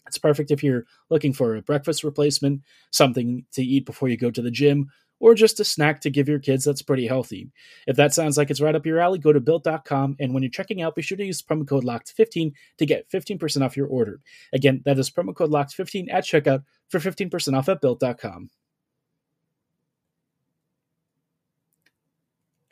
it's 0.06 0.18
perfect 0.18 0.50
if 0.50 0.62
you're 0.62 0.84
looking 1.10 1.32
for 1.32 1.56
a 1.56 1.62
breakfast 1.62 2.04
replacement, 2.04 2.62
something 2.90 3.44
to 3.52 3.62
eat 3.62 3.86
before 3.86 4.08
you 4.08 4.16
go 4.16 4.30
to 4.30 4.42
the 4.42 4.50
gym, 4.50 4.90
or 5.20 5.34
just 5.34 5.60
a 5.60 5.64
snack 5.64 6.00
to 6.00 6.10
give 6.10 6.28
your 6.28 6.38
kids 6.38 6.64
that's 6.64 6.82
pretty 6.82 7.06
healthy. 7.06 7.50
If 7.86 7.96
that 7.96 8.12
sounds 8.12 8.36
like 8.36 8.50
it's 8.50 8.60
right 8.60 8.74
up 8.74 8.84
your 8.84 8.98
alley, 8.98 9.18
go 9.18 9.32
to 9.32 9.40
built.com 9.40 10.16
and 10.20 10.34
when 10.34 10.42
you're 10.42 10.50
checking 10.50 10.82
out, 10.82 10.94
be 10.94 11.02
sure 11.02 11.16
to 11.16 11.24
use 11.24 11.40
promo 11.40 11.66
code 11.66 11.84
LOCKED15 11.84 12.52
to 12.78 12.86
get 12.86 13.08
15% 13.10 13.64
off 13.64 13.76
your 13.76 13.86
order. 13.86 14.20
Again, 14.52 14.82
that 14.84 14.98
is 14.98 15.10
promo 15.10 15.34
code 15.34 15.50
LOCKED15 15.50 16.12
at 16.12 16.24
checkout 16.24 16.64
for 16.88 16.98
15% 16.98 17.56
off 17.56 17.68
at 17.68 17.80
built.com. 17.80 18.50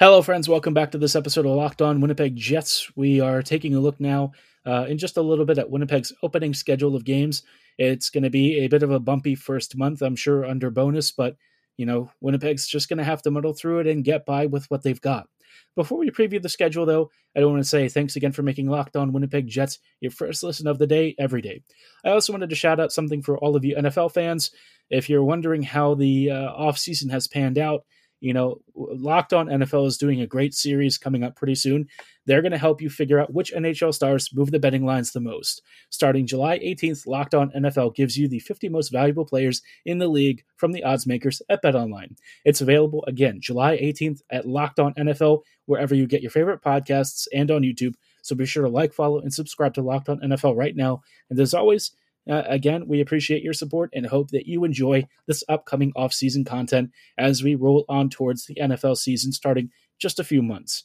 Hello, 0.02 0.21
friends. 0.21 0.49
Welcome 0.49 0.75
back 0.75 0.90
to 0.90 0.99
this 0.99 1.14
episode 1.14 1.47
of 1.47 1.54
Locked 1.54 1.80
On 1.80 2.00
Winnipeg 2.00 2.35
Jets. 2.35 2.90
We 2.97 3.21
are 3.21 3.40
taking 3.40 3.76
a 3.76 3.78
look 3.78 4.00
now 4.00 4.32
uh, 4.66 4.85
in 4.88 4.99
just 4.99 5.16
a 5.16 5.23
little 5.23 5.44
bit 5.44 5.59
at 5.59 5.71
Winnipeg's 5.71 6.12
opening 6.25 6.54
schedule 6.54 6.97
of 6.97 7.04
games. 7.04 7.44
It's 7.78 8.11
going 8.11 8.25
to 8.25 8.28
be 8.28 8.64
a 8.64 8.66
bit 8.66 8.82
of 8.82 8.90
a 8.90 8.99
bumpy 8.99 9.37
first 9.37 9.76
month, 9.76 10.02
I'm 10.02 10.16
sure, 10.16 10.44
under 10.44 10.73
Bowness, 10.73 11.12
but 11.12 11.37
you 11.76 11.87
know, 11.87 12.11
Winnipeg's 12.21 12.66
just 12.66 12.88
going 12.88 12.99
to 12.99 13.04
have 13.04 13.23
to 13.23 13.30
muddle 13.30 13.52
through 13.52 13.78
it 13.78 13.87
and 13.87 14.02
get 14.02 14.26
by 14.26 14.47
with 14.47 14.68
what 14.73 14.82
they've 14.82 15.00
got. 15.00 15.28
Before 15.76 15.99
we 15.99 16.11
preview 16.11 16.42
the 16.42 16.49
schedule, 16.49 16.85
though, 16.85 17.12
I 17.37 17.38
do 17.38 17.49
want 17.49 17.62
to 17.62 17.68
say 17.68 17.88
thanks 17.88 18.16
again 18.16 18.32
for 18.32 18.42
making 18.42 18.66
Locked 18.66 18.97
On 18.97 19.12
Winnipeg 19.12 19.47
Jets 19.47 19.78
your 20.00 20.11
first 20.11 20.42
listen 20.42 20.66
of 20.66 20.80
the 20.80 20.87
day 20.88 21.14
every 21.16 21.42
day. 21.42 21.62
I 22.04 22.11
also 22.11 22.32
wanted 22.32 22.50
to 22.50 22.56
shout 22.56 22.80
out 22.80 22.90
something 22.90 23.23
for 23.23 23.38
all 23.38 23.54
of 23.54 23.64
you 23.64 23.76
NFL 23.76 24.14
fans. 24.14 24.50
If 24.90 25.09
you're 25.09 25.23
wondering 25.23 25.62
how 25.62 25.94
the 25.94 26.32
uh, 26.32 26.52
offseason 26.59 27.12
has 27.12 27.28
panned 27.28 27.56
out, 27.56 27.85
you 28.23 28.33
know, 28.33 28.61
Locked 28.76 29.33
On 29.33 29.49
NFL 29.49 29.88
is 29.88 29.99
doing 29.99 30.21
a 30.21 30.29
great 30.29 30.55
series 30.55 30.97
coming 30.97 31.25
up 31.25 31.35
pretty 31.35 31.57
soon. 31.57 31.88
They're 32.25 32.41
going 32.41 32.52
to 32.52 32.59
help 32.59 32.81
you 32.81 32.88
figure 32.88 33.19
out 33.19 33.35
which 33.35 33.52
NHL 33.52 33.93
stars 33.93 34.31
move 34.33 34.52
the 34.52 34.61
betting 34.61 34.87
lines 34.87 35.11
the 35.11 35.19
most. 35.19 35.61
Starting 35.91 36.25
July 36.25 36.61
18th, 36.61 37.05
Locked 37.09 37.35
On 37.35 37.50
NFL 37.50 37.97
gives 37.97 38.17
you 38.17 38.29
the 38.29 38.38
50 38.38 38.69
most 38.69 38.91
valuable 38.91 39.26
players 39.26 39.61
in 39.85 39.99
the 39.99 40.07
league 40.07 40.45
from 40.55 40.71
the 40.71 40.85
odds 40.85 41.05
makers 41.05 41.43
at 41.49 41.64
BetOnline. 41.64 42.14
It's 42.45 42.61
available 42.61 43.05
again 43.09 43.41
July 43.41 43.76
18th 43.76 44.21
at 44.31 44.47
Locked 44.47 44.79
On 44.79 44.95
NFL, 44.95 45.41
wherever 45.67 45.97
you 45.97 46.07
get 46.07 46.23
your 46.23 46.31
favorite 46.31 46.62
podcasts 46.62 47.26
and 47.35 47.50
on 47.50 47.62
YouTube. 47.62 47.95
So 48.23 48.37
be 48.37 48.47
sure 48.47 48.62
to 48.62 48.69
like, 48.69 48.93
follow, 48.93 49.19
and 49.19 49.35
subscribe 49.35 49.75
to 49.75 49.83
Locked 49.83 50.09
On 50.09 50.21
NFL 50.21 50.57
right 50.57 50.76
now. 50.76 51.02
And 51.29 51.41
as 51.41 51.55
always, 51.55 51.91
uh, 52.31 52.43
again, 52.47 52.87
we 52.87 53.00
appreciate 53.00 53.43
your 53.43 53.52
support 53.52 53.91
and 53.93 54.07
hope 54.07 54.31
that 54.31 54.47
you 54.47 54.64
enjoy 54.64 55.07
this 55.26 55.43
upcoming 55.49 55.93
off-season 55.97 56.45
content 56.45 56.91
as 57.19 57.43
we 57.43 57.55
roll 57.55 57.85
on 57.88 58.09
towards 58.09 58.47
the 58.47 58.55
NFL 58.55 58.97
season 58.97 59.33
starting 59.33 59.71
just 59.99 60.21
a 60.21 60.25
few 60.25 60.43
months. 60.43 60.85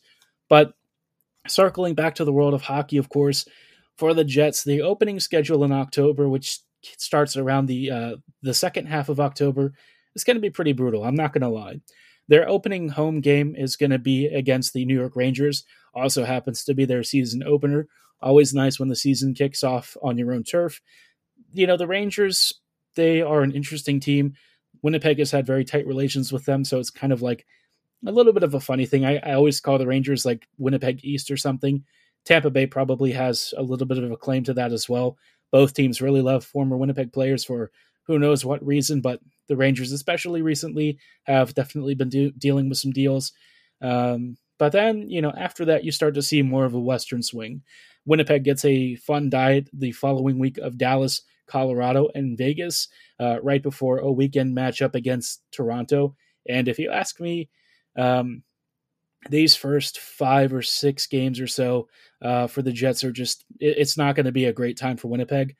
But 0.49 0.73
circling 1.47 1.93
back 1.93 2.15
to 2.15 2.25
the 2.25 2.33
world 2.33 2.53
of 2.53 2.63
hockey, 2.63 2.97
of 2.97 3.09
course, 3.09 3.45
for 3.97 4.13
the 4.13 4.23
Jets, 4.23 4.63
the 4.63 4.81
opening 4.81 5.19
schedule 5.19 5.63
in 5.63 5.71
October, 5.71 6.27
which 6.27 6.59
starts 6.97 7.37
around 7.37 7.65
the 7.67 7.91
uh, 7.91 8.15
the 8.41 8.53
second 8.53 8.87
half 8.87 9.09
of 9.09 9.19
October, 9.19 9.73
is 10.15 10.23
going 10.23 10.37
to 10.37 10.41
be 10.41 10.49
pretty 10.49 10.73
brutal. 10.73 11.03
I'm 11.03 11.15
not 11.15 11.33
going 11.33 11.41
to 11.41 11.49
lie. 11.49 11.81
Their 12.27 12.47
opening 12.47 12.89
home 12.89 13.21
game 13.21 13.55
is 13.55 13.75
going 13.75 13.91
to 13.91 13.99
be 13.99 14.27
against 14.27 14.73
the 14.73 14.85
New 14.85 14.97
York 14.97 15.15
Rangers. 15.15 15.63
Also 15.93 16.25
happens 16.25 16.63
to 16.65 16.73
be 16.73 16.85
their 16.85 17.03
season 17.03 17.41
opener. 17.43 17.87
Always 18.21 18.53
nice 18.53 18.79
when 18.79 18.89
the 18.89 18.95
season 18.95 19.33
kicks 19.33 19.63
off 19.63 19.95
on 20.01 20.17
your 20.17 20.33
own 20.33 20.43
turf 20.43 20.81
you 21.53 21.67
know, 21.67 21.77
the 21.77 21.87
Rangers, 21.87 22.53
they 22.95 23.21
are 23.21 23.41
an 23.41 23.51
interesting 23.51 23.99
team. 23.99 24.33
Winnipeg 24.81 25.19
has 25.19 25.31
had 25.31 25.45
very 25.45 25.65
tight 25.65 25.87
relations 25.87 26.31
with 26.31 26.45
them, 26.45 26.63
so 26.63 26.79
it's 26.79 26.89
kind 26.89 27.13
of 27.13 27.21
like 27.21 27.45
a 28.05 28.11
little 28.11 28.33
bit 28.33 28.43
of 28.43 28.53
a 28.53 28.59
funny 28.59 28.85
thing. 28.85 29.05
I, 29.05 29.17
I 29.17 29.33
always 29.33 29.59
call 29.59 29.77
the 29.77 29.87
Rangers 29.87 30.25
like 30.25 30.47
Winnipeg 30.57 31.03
East 31.03 31.31
or 31.31 31.37
something. 31.37 31.83
Tampa 32.25 32.49
Bay 32.49 32.67
probably 32.67 33.11
has 33.13 33.53
a 33.57 33.63
little 33.63 33.87
bit 33.87 33.97
of 33.97 34.11
a 34.11 34.17
claim 34.17 34.43
to 34.43 34.53
that 34.53 34.71
as 34.71 34.87
well. 34.89 35.17
Both 35.51 35.73
teams 35.73 36.01
really 36.01 36.21
love 36.21 36.43
former 36.43 36.77
Winnipeg 36.77 37.13
players 37.13 37.43
for 37.43 37.71
who 38.03 38.19
knows 38.19 38.45
what 38.45 38.65
reason, 38.65 39.01
but 39.01 39.19
the 39.47 39.57
Rangers, 39.57 39.91
especially 39.91 40.41
recently, 40.41 40.99
have 41.23 41.53
definitely 41.53 41.95
been 41.95 42.09
de- 42.09 42.31
dealing 42.31 42.69
with 42.69 42.77
some 42.77 42.91
deals. 42.91 43.31
Um, 43.81 44.37
but 44.59 44.71
then, 44.71 45.09
you 45.09 45.21
know, 45.21 45.31
after 45.37 45.65
that, 45.65 45.83
you 45.83 45.91
start 45.91 46.15
to 46.15 46.21
see 46.21 46.41
more 46.41 46.65
of 46.65 46.73
a 46.73 46.79
Western 46.79 47.21
swing. 47.21 47.61
Winnipeg 48.05 48.43
gets 48.43 48.65
a 48.65 48.95
fun 48.95 49.29
diet 49.29 49.69
the 49.73 49.91
following 49.91 50.39
week 50.39 50.57
of 50.57 50.77
Dallas, 50.77 51.21
Colorado, 51.47 52.09
and 52.13 52.37
Vegas 52.37 52.87
uh, 53.19 53.41
right 53.41 53.63
before 53.63 53.99
a 53.99 54.11
weekend 54.11 54.55
matchup 54.55 54.95
against 54.95 55.41
Toronto. 55.51 56.15
And 56.47 56.67
if 56.67 56.79
you 56.79 56.91
ask 56.91 57.19
me, 57.19 57.49
um, 57.97 58.43
these 59.29 59.55
first 59.55 59.99
five 59.99 60.53
or 60.53 60.61
six 60.61 61.07
games 61.07 61.39
or 61.39 61.47
so 61.47 61.87
uh, 62.21 62.47
for 62.47 62.61
the 62.61 62.71
Jets 62.71 63.03
are 63.03 63.11
just, 63.11 63.43
it, 63.59 63.75
it's 63.77 63.97
not 63.97 64.15
going 64.15 64.27
to 64.27 64.31
be 64.31 64.45
a 64.45 64.53
great 64.53 64.77
time 64.77 64.97
for 64.97 65.07
Winnipeg. 65.07 65.55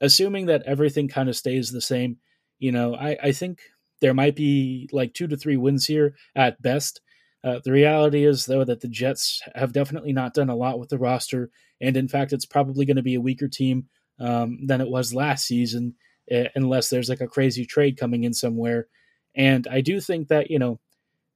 Assuming 0.00 0.46
that 0.46 0.62
everything 0.64 1.06
kind 1.06 1.28
of 1.28 1.36
stays 1.36 1.70
the 1.70 1.80
same, 1.80 2.16
you 2.58 2.72
know, 2.72 2.94
I, 2.94 3.16
I 3.22 3.32
think 3.32 3.60
there 4.00 4.14
might 4.14 4.34
be 4.34 4.88
like 4.92 5.14
two 5.14 5.28
to 5.28 5.36
three 5.36 5.56
wins 5.56 5.86
here 5.86 6.16
at 6.34 6.60
best. 6.60 7.00
Uh, 7.44 7.60
the 7.64 7.72
reality 7.72 8.24
is, 8.24 8.46
though, 8.46 8.64
that 8.64 8.80
the 8.80 8.88
Jets 8.88 9.42
have 9.54 9.72
definitely 9.72 10.12
not 10.12 10.34
done 10.34 10.48
a 10.48 10.56
lot 10.56 10.78
with 10.78 10.88
the 10.88 10.98
roster, 10.98 11.50
and 11.80 11.96
in 11.96 12.08
fact, 12.08 12.32
it's 12.32 12.46
probably 12.46 12.84
going 12.84 12.96
to 12.96 13.02
be 13.02 13.14
a 13.14 13.20
weaker 13.20 13.48
team 13.48 13.86
um, 14.22 14.58
than 14.64 14.80
it 14.80 14.88
was 14.88 15.14
last 15.14 15.46
season, 15.46 15.94
uh, 16.32 16.44
unless 16.54 16.88
there's 16.88 17.08
like 17.08 17.20
a 17.20 17.26
crazy 17.26 17.66
trade 17.66 17.98
coming 17.98 18.24
in 18.24 18.32
somewhere. 18.32 18.86
And 19.34 19.66
I 19.66 19.80
do 19.80 20.00
think 20.00 20.28
that 20.28 20.50
you 20.50 20.58
know 20.58 20.80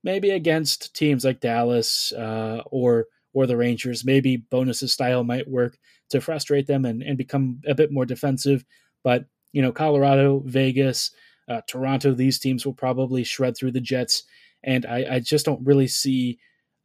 maybe 0.03 0.31
against 0.31 0.95
teams 0.95 1.25
like 1.25 1.41
Dallas 1.41 2.13
uh, 2.13 2.63
or 2.67 3.07
or 3.35 3.47
the 3.47 3.57
Rangers, 3.57 4.05
maybe 4.05 4.39
Bowness's 4.39 4.93
style 4.95 5.23
might 5.25 5.51
work 5.51 5.77
to 6.09 6.23
frustrate 6.23 6.67
them 6.67 6.87
and, 6.87 7.03
and 7.03 7.19
become 7.19 7.61
a 7.67 7.75
bit 7.75 7.93
more 7.93 8.07
defensive. 8.07 8.65
But 9.05 9.27
you 9.53 9.61
know, 9.61 9.73
Colorado, 9.73 10.43
Vegas, 10.47 11.11
uh, 11.49 11.61
Toronto, 11.67 12.15
these 12.15 12.39
teams 12.39 12.65
will 12.65 12.73
probably 12.73 13.25
shred 13.25 13.57
through 13.57 13.73
the 13.73 13.81
Jets, 13.81 14.23
and 14.63 14.87
I, 14.87 15.17
I 15.17 15.21
just 15.21 15.45
don't 15.45 15.67
really 15.67 15.89
see 15.89 16.39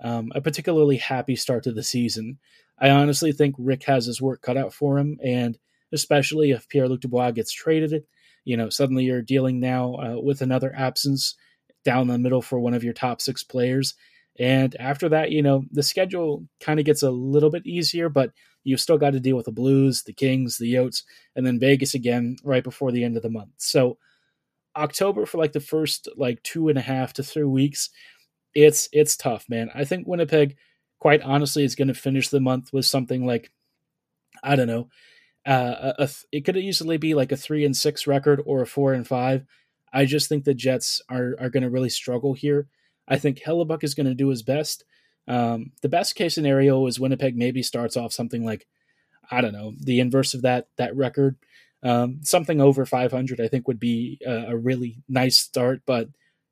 um, 0.03 0.31
a 0.33 0.41
particularly 0.41 0.97
happy 0.97 1.35
start 1.35 1.63
to 1.63 1.71
the 1.71 1.83
season. 1.83 2.39
I 2.79 2.89
honestly 2.89 3.31
think 3.31 3.55
Rick 3.57 3.83
has 3.83 4.07
his 4.07 4.21
work 4.21 4.41
cut 4.41 4.57
out 4.57 4.73
for 4.73 4.97
him, 4.97 5.19
and 5.23 5.57
especially 5.91 6.51
if 6.51 6.67
Pierre 6.69 6.87
Luc 6.87 7.01
Dubois 7.01 7.31
gets 7.31 7.51
traded. 7.51 8.03
You 8.45 8.57
know, 8.57 8.69
suddenly 8.69 9.03
you're 9.03 9.21
dealing 9.21 9.59
now 9.59 9.95
uh, 9.95 10.19
with 10.21 10.41
another 10.41 10.73
absence 10.75 11.35
down 11.83 12.07
the 12.07 12.17
middle 12.17 12.41
for 12.41 12.59
one 12.59 12.73
of 12.73 12.83
your 12.83 12.93
top 12.93 13.21
six 13.21 13.43
players. 13.43 13.95
And 14.39 14.75
after 14.79 15.09
that, 15.09 15.31
you 15.31 15.41
know, 15.41 15.65
the 15.71 15.83
schedule 15.83 16.45
kind 16.59 16.79
of 16.79 16.85
gets 16.85 17.03
a 17.03 17.11
little 17.11 17.49
bit 17.49 17.65
easier, 17.65 18.09
but 18.09 18.31
you've 18.63 18.81
still 18.81 18.97
got 18.97 19.11
to 19.11 19.19
deal 19.19 19.35
with 19.35 19.45
the 19.45 19.51
Blues, 19.51 20.03
the 20.03 20.13
Kings, 20.13 20.57
the 20.57 20.73
Yotes, 20.73 21.03
and 21.35 21.45
then 21.45 21.59
Vegas 21.59 21.93
again 21.93 22.37
right 22.43 22.63
before 22.63 22.91
the 22.91 23.03
end 23.03 23.17
of 23.17 23.23
the 23.23 23.29
month. 23.29 23.51
So 23.57 23.97
October 24.75 25.25
for 25.25 25.37
like 25.37 25.51
the 25.51 25.59
first 25.59 26.07
like 26.15 26.41
two 26.43 26.69
and 26.69 26.77
a 26.77 26.81
half 26.81 27.13
to 27.13 27.23
three 27.23 27.43
weeks, 27.43 27.89
it's 28.53 28.89
it's 28.91 29.17
tough, 29.17 29.45
man. 29.49 29.69
I 29.73 29.85
think 29.85 30.07
Winnipeg, 30.07 30.55
quite 30.99 31.21
honestly, 31.21 31.63
is 31.63 31.75
going 31.75 31.87
to 31.87 31.93
finish 31.93 32.29
the 32.29 32.39
month 32.39 32.71
with 32.71 32.85
something 32.85 33.25
like, 33.25 33.51
I 34.43 34.55
don't 34.55 34.67
know, 34.67 34.89
uh, 35.45 35.93
a, 35.97 36.09
it 36.31 36.41
could 36.41 36.57
easily 36.57 36.97
be 36.97 37.13
like 37.13 37.31
a 37.31 37.37
three 37.37 37.65
and 37.65 37.75
six 37.75 38.05
record 38.05 38.41
or 38.45 38.61
a 38.61 38.67
four 38.67 38.93
and 38.93 39.07
five. 39.07 39.45
I 39.93 40.05
just 40.05 40.29
think 40.29 40.43
the 40.43 40.53
Jets 40.53 41.01
are 41.09 41.35
are 41.39 41.49
going 41.49 41.63
to 41.63 41.69
really 41.69 41.89
struggle 41.89 42.33
here. 42.33 42.67
I 43.07 43.17
think 43.17 43.39
Hellebuyck 43.39 43.83
is 43.83 43.95
going 43.95 44.07
to 44.07 44.13
do 44.13 44.29
his 44.29 44.43
best. 44.43 44.85
Um, 45.27 45.71
the 45.81 45.89
best 45.89 46.15
case 46.15 46.35
scenario 46.35 46.85
is 46.87 46.99
Winnipeg 46.99 47.35
maybe 47.35 47.63
starts 47.63 47.97
off 47.97 48.13
something 48.13 48.43
like 48.45 48.67
I 49.29 49.41
don't 49.41 49.53
know 49.53 49.73
the 49.79 49.99
inverse 49.99 50.33
of 50.33 50.41
that 50.43 50.67
that 50.77 50.95
record. 50.95 51.37
Um, 51.83 52.19
something 52.21 52.61
over 52.61 52.85
500, 52.85 53.41
I 53.41 53.47
think, 53.47 53.67
would 53.67 53.79
be 53.79 54.19
a, 54.25 54.51
a, 54.51 54.57
really 54.57 55.01
nice 55.09 55.39
start. 55.39 55.81
But 55.87 56.09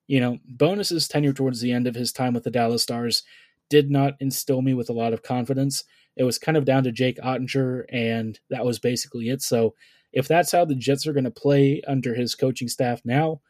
you 0.08 0.18
know, 0.18 0.38
Bowness's 0.44 1.06
tenure 1.06 1.32
towards 1.32 1.60
the 1.60 1.70
end 1.70 1.86
of 1.86 1.94
his 1.94 2.10
time 2.10 2.34
with 2.34 2.42
the 2.42 2.50
Dallas 2.50 2.82
Stars 2.82 3.22
did 3.68 3.92
not 3.92 4.14
instill 4.18 4.60
me 4.60 4.74
with 4.74 4.90
a 4.90 4.92
lot 4.92 5.12
of 5.12 5.22
confidence. 5.22 5.84
It 6.16 6.24
was 6.24 6.38
kind 6.38 6.56
of 6.56 6.64
down 6.64 6.84
to 6.84 6.92
Jake 6.92 7.18
Oettinger, 7.18 7.84
and 7.90 8.38
that 8.50 8.64
was 8.64 8.78
basically 8.78 9.28
it. 9.28 9.42
So 9.42 9.74
if 10.12 10.28
that's 10.28 10.52
how 10.52 10.64
the 10.64 10.74
Jets 10.74 11.06
are 11.06 11.12
going 11.12 11.24
to 11.24 11.30
play 11.30 11.82
under 11.86 12.14
his 12.14 12.34
coaching 12.34 12.68
staff 12.68 13.00
now, 13.04 13.40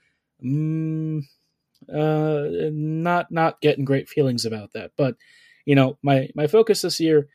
mm, 0.45 1.23
uh, 1.93 2.47
not 2.73 3.31
not 3.31 3.61
getting 3.61 3.85
great 3.85 4.09
feelings 4.09 4.45
about 4.45 4.73
that. 4.75 4.93
But 4.97 5.17
you 5.65 5.75
know, 5.75 5.99
my 6.03 6.29
my 6.35 6.47
focus 6.47 6.83
this 6.83 7.01
year, 7.01 7.29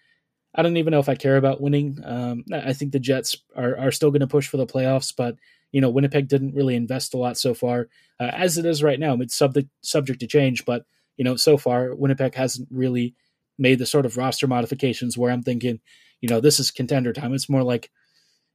I 0.53 0.61
don't 0.61 0.77
even 0.77 0.91
know 0.91 0.99
if 0.99 1.09
I 1.09 1.15
care 1.15 1.37
about 1.37 1.61
winning. 1.61 1.99
Um, 2.03 2.45
I 2.53 2.73
think 2.73 2.91
the 2.91 2.99
Jets 2.99 3.35
are 3.55 3.77
are 3.77 3.91
still 3.91 4.11
going 4.11 4.21
to 4.21 4.27
push 4.27 4.47
for 4.47 4.57
the 4.57 4.67
playoffs, 4.67 5.13
but 5.15 5.35
you 5.71 5.81
know, 5.81 5.89
Winnipeg 5.89 6.27
didn't 6.27 6.55
really 6.55 6.75
invest 6.75 7.13
a 7.13 7.17
lot 7.17 7.37
so 7.37 7.53
far, 7.53 7.89
uh, 8.19 8.31
as 8.31 8.57
it 8.57 8.65
is 8.65 8.83
right 8.83 8.99
now. 8.99 9.15
It's 9.15 9.35
subject 9.35 9.69
subject 9.81 10.19
to 10.21 10.27
change, 10.27 10.65
but 10.65 10.85
you 11.17 11.23
know, 11.23 11.35
so 11.35 11.57
far 11.57 11.95
Winnipeg 11.95 12.35
hasn't 12.35 12.67
really 12.71 13.15
made 13.57 13.79
the 13.79 13.85
sort 13.85 14.05
of 14.05 14.17
roster 14.17 14.47
modifications 14.47 15.17
where 15.17 15.31
I'm 15.31 15.43
thinking, 15.43 15.79
you 16.21 16.29
know, 16.29 16.39
this 16.39 16.59
is 16.59 16.71
contender 16.71 17.13
time. 17.13 17.33
It's 17.33 17.49
more 17.49 17.63
like, 17.63 17.89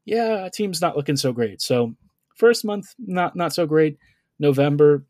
yeah, 0.04 0.48
team's 0.52 0.80
not 0.80 0.96
looking 0.96 1.16
so 1.16 1.32
great. 1.32 1.60
So 1.60 1.94
first 2.36 2.64
month, 2.64 2.94
not 2.98 3.36
not 3.36 3.52
so 3.52 3.66
great. 3.66 3.98
November, 4.38 5.04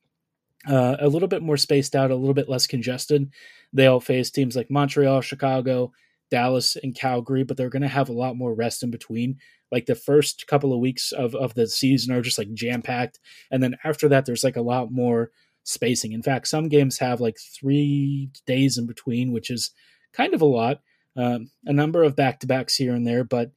uh, 0.66 0.96
a 1.00 1.08
little 1.08 1.28
bit 1.28 1.42
more 1.42 1.56
spaced 1.56 1.94
out, 1.94 2.10
a 2.10 2.16
little 2.16 2.34
bit 2.34 2.48
less 2.48 2.66
congested. 2.66 3.30
They 3.72 3.86
all 3.86 4.00
face 4.00 4.30
teams 4.30 4.56
like 4.56 4.70
Montreal, 4.70 5.20
Chicago, 5.20 5.92
Dallas, 6.30 6.76
and 6.82 6.94
Calgary, 6.94 7.44
but 7.44 7.56
they're 7.56 7.70
going 7.70 7.82
to 7.82 7.88
have 7.88 8.08
a 8.08 8.14
lot 8.14 8.36
more 8.36 8.54
rest 8.54 8.82
in 8.82 8.90
between. 8.90 9.38
Like 9.70 9.86
the 9.86 9.94
first 9.94 10.46
couple 10.48 10.72
of 10.72 10.80
weeks 10.80 11.12
of, 11.12 11.34
of 11.34 11.54
the 11.54 11.68
season 11.68 12.12
are 12.12 12.20
just 12.20 12.38
like 12.38 12.52
jam 12.52 12.82
packed. 12.82 13.20
And 13.50 13.62
then 13.62 13.76
after 13.84 14.08
that, 14.08 14.26
there's 14.26 14.44
like 14.44 14.56
a 14.56 14.62
lot 14.62 14.90
more 14.90 15.30
spacing. 15.70 16.12
In 16.12 16.22
fact, 16.22 16.48
some 16.48 16.68
games 16.68 16.98
have 16.98 17.20
like 17.20 17.38
three 17.38 18.30
days 18.46 18.78
in 18.78 18.86
between, 18.86 19.32
which 19.32 19.50
is 19.50 19.70
kind 20.12 20.34
of 20.34 20.42
a 20.42 20.46
lot. 20.46 20.80
Um, 21.16 21.50
a 21.64 21.72
number 21.72 22.02
of 22.02 22.16
back 22.16 22.40
to 22.40 22.46
backs 22.46 22.76
here 22.76 22.94
and 22.94 23.06
there, 23.06 23.24
but 23.24 23.50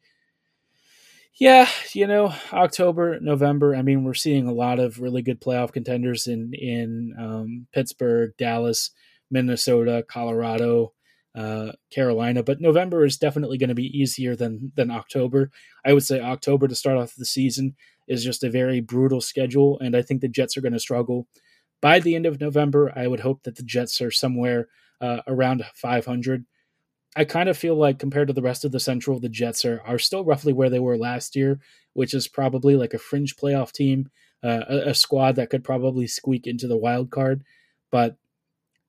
yeah, 1.36 1.68
you 1.94 2.06
know, 2.06 2.34
October, 2.52 3.20
November. 3.20 3.76
I 3.76 3.82
mean, 3.82 4.04
we're 4.04 4.14
seeing 4.14 4.48
a 4.48 4.54
lot 4.54 4.80
of 4.80 5.00
really 5.00 5.22
good 5.22 5.42
playoff 5.42 5.72
contenders 5.72 6.28
in 6.28 6.54
in 6.54 7.16
um, 7.20 7.68
Pittsburgh, 7.74 8.34
Dallas, 8.38 8.92
Minnesota, 9.32 10.06
Colorado, 10.08 10.94
uh, 11.36 11.72
Carolina. 11.92 12.44
But 12.44 12.62
November 12.62 13.04
is 13.04 13.18
definitely 13.18 13.58
going 13.58 13.70
to 13.70 13.76
be 13.76 13.98
easier 13.98 14.36
than 14.36 14.72
than 14.76 14.92
October. 14.92 15.50
I 15.84 15.94
would 15.94 16.04
say 16.04 16.20
October 16.20 16.68
to 16.68 16.76
start 16.76 16.98
off 16.98 17.16
the 17.16 17.26
season 17.26 17.76
is 18.08 18.24
just 18.24 18.44
a 18.44 18.50
very 18.50 18.80
brutal 18.80 19.22
schedule, 19.22 19.80
and 19.80 19.96
I 19.96 20.04
think 20.04 20.22
the 20.22 20.28
Jets 20.28 20.56
are 20.56 20.62
going 20.62 20.74
to 20.74 20.80
struggle. 20.80 21.28
By 21.84 22.00
the 22.00 22.16
end 22.16 22.26
of 22.26 22.40
November, 22.40 22.94
I 22.96 23.08
would 23.08 23.20
hope 23.20 23.44
that 23.44 23.58
the 23.58 23.62
Jets 23.62 24.02
are 24.02 24.10
somewhere 24.10 24.70
uh, 25.02 25.20
around 25.28 25.66
500. 25.76 26.46
I 27.14 27.26
kind 27.26 27.50
of 27.50 27.58
feel 27.58 27.76
like 27.76 28.00
compared 28.00 28.30
to 28.30 28.34
the 28.34 28.42
rest 28.42 28.64
of 28.64 28.72
the 28.72 28.80
Central, 28.80 29.20
the 29.20 29.28
Jets 29.28 29.66
are 29.66 29.82
are 29.86 30.00
still 30.00 30.24
roughly 30.24 30.54
where 30.54 30.70
they 30.70 30.80
were 30.80 30.98
last 30.98 31.36
year, 31.36 31.60
which 31.92 32.14
is 32.14 32.30
probably 32.30 32.78
like 32.78 32.94
a 32.94 32.98
fringe 32.98 33.36
playoff 33.36 33.74
team, 33.74 34.10
uh, 34.42 34.64
a, 34.70 34.78
a, 34.92 34.96
squad 34.96 35.36
that 35.36 35.50
could 35.50 35.66
probably 35.66 36.08
squeak 36.08 36.48
into 36.48 36.70
the 36.70 36.78
wild 36.78 37.12
card. 37.12 37.44
But 37.92 38.16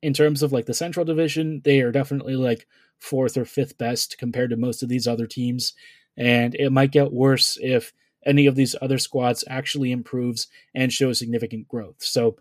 in 0.00 0.12
terms 0.12 0.40
of 0.44 0.52
like 0.52 0.66
the 0.66 0.72
Central 0.72 1.04
Division, 1.04 1.62
they 1.64 1.80
are 1.80 1.90
definitely 1.90 2.36
like 2.36 2.64
fourth 3.00 3.36
or 3.36 3.44
fifth 3.44 3.76
best 3.76 4.18
compared 4.18 4.50
to 4.50 4.56
most 4.56 4.84
of 4.84 4.88
these 4.88 5.08
other 5.08 5.26
teams, 5.26 5.72
and 6.16 6.54
it 6.54 6.70
might 6.70 6.92
get 6.92 7.12
worse 7.12 7.58
if 7.60 7.92
any 8.24 8.46
of 8.46 8.54
these 8.54 8.76
other 8.80 8.98
squads 8.98 9.42
actually 9.48 9.90
improves 9.90 10.46
and 10.76 10.92
shows 10.92 11.18
significant 11.18 11.66
growth. 11.66 11.96
So. 11.98 12.36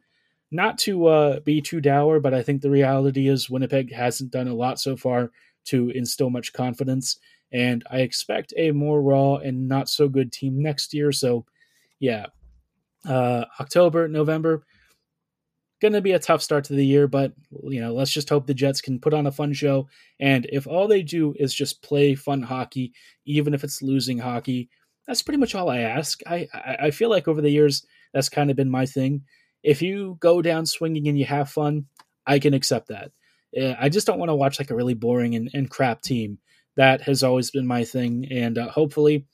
Not 0.53 0.77
to 0.79 1.07
uh, 1.07 1.39
be 1.39 1.61
too 1.61 1.81
dour, 1.81 2.19
but 2.19 2.33
I 2.33 2.43
think 2.43 2.61
the 2.61 2.69
reality 2.69 3.27
is 3.27 3.49
Winnipeg 3.49 3.91
hasn't 3.91 4.31
done 4.31 4.47
a 4.47 4.53
lot 4.53 4.79
so 4.79 4.95
far 4.95 5.31
to 5.65 5.89
instill 5.89 6.29
much 6.29 6.53
confidence. 6.53 7.17
And 7.51 7.83
I 7.89 7.99
expect 8.01 8.53
a 8.55 8.71
more 8.71 9.01
raw 9.01 9.35
and 9.37 9.67
not 9.67 9.89
so 9.89 10.07
good 10.07 10.31
team 10.31 10.61
next 10.61 10.93
year. 10.93 11.11
So, 11.11 11.45
yeah, 11.99 12.27
uh, 13.07 13.45
October, 13.59 14.07
November, 14.07 14.63
going 15.81 15.93
to 15.93 16.01
be 16.01 16.11
a 16.13 16.19
tough 16.19 16.41
start 16.41 16.63
to 16.65 16.73
the 16.73 16.85
year, 16.85 17.07
but 17.07 17.33
you 17.63 17.81
know, 17.81 17.93
let's 17.93 18.11
just 18.11 18.29
hope 18.29 18.45
the 18.47 18.53
Jets 18.53 18.79
can 18.79 18.99
put 18.99 19.13
on 19.13 19.27
a 19.27 19.31
fun 19.31 19.53
show. 19.53 19.87
And 20.19 20.47
if 20.51 20.67
all 20.67 20.87
they 20.87 21.01
do 21.01 21.33
is 21.39 21.53
just 21.53 21.81
play 21.81 22.15
fun 22.15 22.43
hockey, 22.43 22.93
even 23.25 23.53
if 23.53 23.63
it's 23.63 23.81
losing 23.81 24.19
hockey, 24.19 24.69
that's 25.07 25.21
pretty 25.23 25.39
much 25.39 25.55
all 25.55 25.69
I 25.69 25.79
ask. 25.79 26.21
I 26.27 26.47
I 26.53 26.91
feel 26.91 27.09
like 27.09 27.27
over 27.27 27.41
the 27.41 27.49
years 27.49 27.85
that's 28.13 28.29
kind 28.29 28.49
of 28.49 28.55
been 28.55 28.69
my 28.69 28.85
thing. 28.85 29.23
If 29.63 29.81
you 29.81 30.17
go 30.19 30.41
down 30.41 30.65
swinging 30.65 31.07
and 31.07 31.17
you 31.17 31.25
have 31.25 31.49
fun, 31.49 31.85
I 32.27 32.39
can 32.39 32.53
accept 32.53 32.89
that. 32.89 33.11
I 33.79 33.89
just 33.89 34.07
don't 34.07 34.19
want 34.19 34.29
to 34.29 34.35
watch 34.35 34.59
like 34.59 34.71
a 34.71 34.75
really 34.75 34.93
boring 34.93 35.35
and, 35.35 35.49
and 35.53 35.69
crap 35.69 36.01
team. 36.01 36.39
That 36.75 37.01
has 37.01 37.23
always 37.23 37.51
been 37.51 37.67
my 37.67 37.83
thing, 37.83 38.27
and 38.31 38.57
uh, 38.57 38.67
hopefully, 38.69 39.27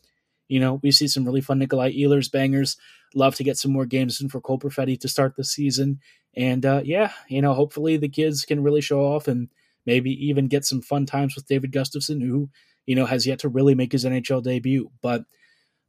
you 0.50 0.60
know, 0.60 0.82
we 0.84 0.92
see 0.92 1.08
some 1.08 1.24
really 1.24 1.40
fun 1.40 1.60
Nikolai 1.60 1.94
Ehlers 1.94 2.30
bangers. 2.30 2.76
Love 3.16 3.36
to 3.36 3.46
get 3.46 3.58
some 3.58 3.72
more 3.72 3.86
games 3.86 4.20
in 4.20 4.28
for 4.28 4.42
Cole 4.42 4.60
Perfetti 4.60 5.00
to 5.00 5.08
start 5.08 5.38
the 5.38 5.46
season, 5.46 6.02
and 6.36 6.66
uh, 6.66 6.82
yeah, 6.84 7.14
you 7.30 7.42
know, 7.42 7.54
hopefully 7.54 7.96
the 7.96 8.10
kids 8.10 8.44
can 8.44 8.62
really 8.62 8.82
show 8.82 9.00
off 9.00 9.30
and 9.30 9.48
maybe 9.86 10.12
even 10.28 10.48
get 10.50 10.66
some 10.66 10.82
fun 10.82 11.06
times 11.06 11.34
with 11.36 11.48
David 11.48 11.72
Gustafsson, 11.72 12.22
who 12.22 12.50
you 12.86 12.96
know 12.96 13.06
has 13.06 13.26
yet 13.26 13.40
to 13.40 13.50
really 13.50 13.74
make 13.74 13.94
his 13.94 14.04
NHL 14.04 14.44
debut. 14.44 14.92
But 15.02 15.24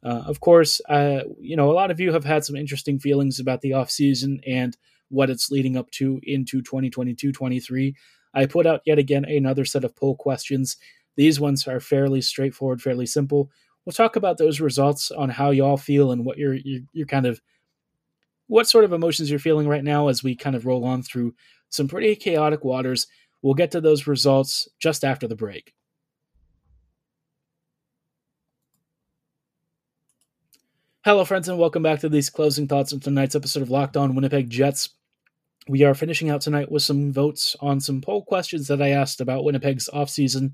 uh, 0.02 0.22
of 0.26 0.40
course, 0.40 0.80
uh, 0.88 1.20
you 1.38 1.56
know, 1.56 1.70
a 1.70 1.74
lot 1.74 1.90
of 1.90 2.00
you 2.00 2.12
have 2.12 2.24
had 2.24 2.44
some 2.44 2.56
interesting 2.56 2.98
feelings 2.98 3.38
about 3.38 3.60
the 3.60 3.72
offseason 3.72 4.40
and 4.46 4.76
what 5.08 5.28
it's 5.28 5.50
leading 5.50 5.76
up 5.76 5.90
to 5.90 6.20
into 6.22 6.62
2022 6.62 7.32
23. 7.32 7.94
I 8.32 8.46
put 8.46 8.66
out 8.66 8.82
yet 8.86 8.98
again 8.98 9.24
another 9.24 9.64
set 9.64 9.84
of 9.84 9.96
poll 9.96 10.16
questions. 10.16 10.76
These 11.16 11.40
ones 11.40 11.66
are 11.66 11.80
fairly 11.80 12.20
straightforward, 12.20 12.80
fairly 12.80 13.06
simple. 13.06 13.50
We'll 13.84 13.92
talk 13.92 14.16
about 14.16 14.38
those 14.38 14.60
results 14.60 15.10
on 15.10 15.30
how 15.30 15.50
y'all 15.50 15.76
feel 15.76 16.12
and 16.12 16.24
what 16.24 16.38
you're, 16.38 16.54
you're, 16.54 16.82
you're 16.92 17.06
kind 17.06 17.26
of 17.26 17.40
what 18.46 18.68
sort 18.68 18.84
of 18.84 18.92
emotions 18.92 19.30
you're 19.30 19.38
feeling 19.38 19.68
right 19.68 19.84
now 19.84 20.08
as 20.08 20.22
we 20.22 20.34
kind 20.34 20.56
of 20.56 20.66
roll 20.66 20.84
on 20.84 21.02
through 21.02 21.34
some 21.68 21.88
pretty 21.88 22.14
chaotic 22.16 22.64
waters. 22.64 23.06
We'll 23.42 23.54
get 23.54 23.70
to 23.72 23.80
those 23.80 24.06
results 24.06 24.68
just 24.78 25.04
after 25.04 25.26
the 25.26 25.36
break. 25.36 25.74
Hello, 31.04 31.24
friends, 31.24 31.48
and 31.48 31.58
welcome 31.58 31.82
back 31.82 32.00
to 32.00 32.08
these 32.08 32.28
closing 32.28 32.68
thoughts 32.68 32.92
of 32.92 33.00
tonight's 33.00 33.34
episode 33.34 33.62
of 33.62 33.70
Locked 33.70 33.96
On 33.96 34.14
Winnipeg 34.14 34.50
Jets 34.50 34.90
we 35.68 35.84
are 35.84 35.94
finishing 35.94 36.30
out 36.30 36.40
tonight 36.40 36.70
with 36.70 36.82
some 36.82 37.12
votes 37.12 37.54
on 37.60 37.80
some 37.80 38.00
poll 38.00 38.24
questions 38.24 38.66
that 38.68 38.82
I 38.82 38.90
asked 38.90 39.20
about 39.20 39.44
Winnipeg's 39.44 39.88
offseason. 39.92 40.52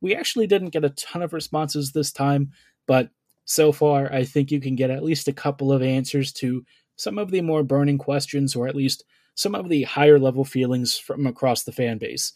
We 0.00 0.14
actually 0.14 0.46
didn't 0.46 0.70
get 0.70 0.84
a 0.84 0.90
ton 0.90 1.22
of 1.22 1.32
responses 1.32 1.90
this 1.90 2.12
time, 2.12 2.52
but 2.86 3.10
so 3.44 3.72
far 3.72 4.12
I 4.12 4.24
think 4.24 4.50
you 4.50 4.60
can 4.60 4.76
get 4.76 4.90
at 4.90 5.02
least 5.02 5.28
a 5.28 5.32
couple 5.32 5.72
of 5.72 5.82
answers 5.82 6.32
to 6.34 6.64
some 6.96 7.18
of 7.18 7.30
the 7.30 7.40
more 7.40 7.64
burning 7.64 7.98
questions, 7.98 8.54
or 8.54 8.68
at 8.68 8.76
least 8.76 9.04
some 9.34 9.54
of 9.54 9.68
the 9.68 9.82
higher 9.82 10.18
level 10.18 10.44
feelings 10.44 10.96
from 10.96 11.26
across 11.26 11.64
the 11.64 11.72
fan 11.72 11.98
base. 11.98 12.32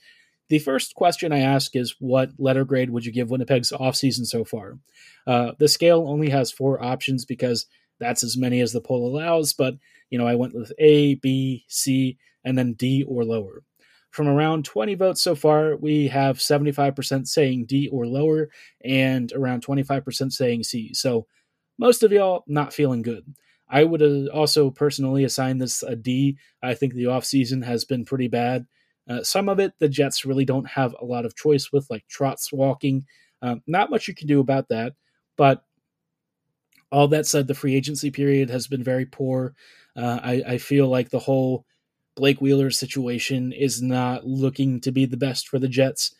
The 0.48 0.58
first 0.60 0.94
question 0.94 1.32
I 1.32 1.40
ask 1.40 1.74
is 1.74 1.96
what 1.98 2.30
letter 2.38 2.64
grade 2.64 2.90
would 2.90 3.04
you 3.04 3.12
give 3.12 3.30
Winnipeg's 3.30 3.72
offseason 3.72 4.26
so 4.26 4.44
far? 4.44 4.78
Uh, 5.26 5.52
the 5.58 5.68
scale 5.68 6.06
only 6.08 6.30
has 6.30 6.52
four 6.52 6.82
options 6.82 7.24
because 7.24 7.66
that's 7.98 8.22
as 8.22 8.36
many 8.36 8.60
as 8.60 8.72
the 8.72 8.80
poll 8.80 9.08
allows, 9.08 9.52
but 9.52 9.74
you 10.10 10.18
know, 10.18 10.26
I 10.26 10.36
went 10.36 10.54
with 10.54 10.72
A, 10.78 11.16
B, 11.16 11.64
C, 11.68 12.18
and 12.44 12.56
then 12.56 12.74
D 12.74 13.04
or 13.08 13.24
lower. 13.24 13.62
From 14.10 14.28
around 14.28 14.64
20 14.64 14.94
votes 14.94 15.20
so 15.20 15.34
far, 15.34 15.76
we 15.76 16.08
have 16.08 16.38
75% 16.38 17.26
saying 17.26 17.66
D 17.66 17.88
or 17.92 18.06
lower 18.06 18.48
and 18.84 19.30
around 19.32 19.66
25% 19.66 20.32
saying 20.32 20.62
C. 20.62 20.94
So 20.94 21.26
most 21.78 22.02
of 22.02 22.12
y'all 22.12 22.44
not 22.46 22.72
feeling 22.72 23.02
good. 23.02 23.34
I 23.68 23.84
would 23.84 24.28
also 24.28 24.70
personally 24.70 25.24
assign 25.24 25.58
this 25.58 25.82
a 25.82 25.96
D. 25.96 26.38
I 26.62 26.74
think 26.74 26.94
the 26.94 27.04
offseason 27.04 27.64
has 27.64 27.84
been 27.84 28.04
pretty 28.04 28.28
bad. 28.28 28.66
Uh, 29.08 29.22
some 29.22 29.48
of 29.48 29.60
it, 29.60 29.72
the 29.78 29.88
Jets 29.88 30.24
really 30.24 30.44
don't 30.44 30.68
have 30.68 30.94
a 31.00 31.04
lot 31.04 31.24
of 31.24 31.36
choice 31.36 31.70
with, 31.72 31.88
like 31.90 32.04
Trotz 32.08 32.52
walking. 32.52 33.04
Um, 33.42 33.62
not 33.66 33.90
much 33.90 34.08
you 34.08 34.14
can 34.14 34.26
do 34.26 34.40
about 34.40 34.68
that. 34.68 34.94
But 35.36 35.62
all 36.90 37.08
that 37.08 37.26
said, 37.26 37.46
the 37.46 37.54
free 37.54 37.74
agency 37.74 38.10
period 38.10 38.50
has 38.50 38.66
been 38.66 38.82
very 38.82 39.06
poor. 39.06 39.54
Uh, 39.96 40.20
I, 40.22 40.42
I 40.46 40.58
feel 40.58 40.88
like 40.88 41.10
the 41.10 41.18
whole 41.18 41.64
Blake 42.16 42.40
Wheeler 42.40 42.70
situation 42.70 43.52
is 43.52 43.82
not 43.82 44.26
looking 44.26 44.80
to 44.80 44.92
be 44.92 45.04
the 45.04 45.16
best 45.16 45.48
for 45.48 45.58
the 45.58 45.68
Jets. 45.68 46.14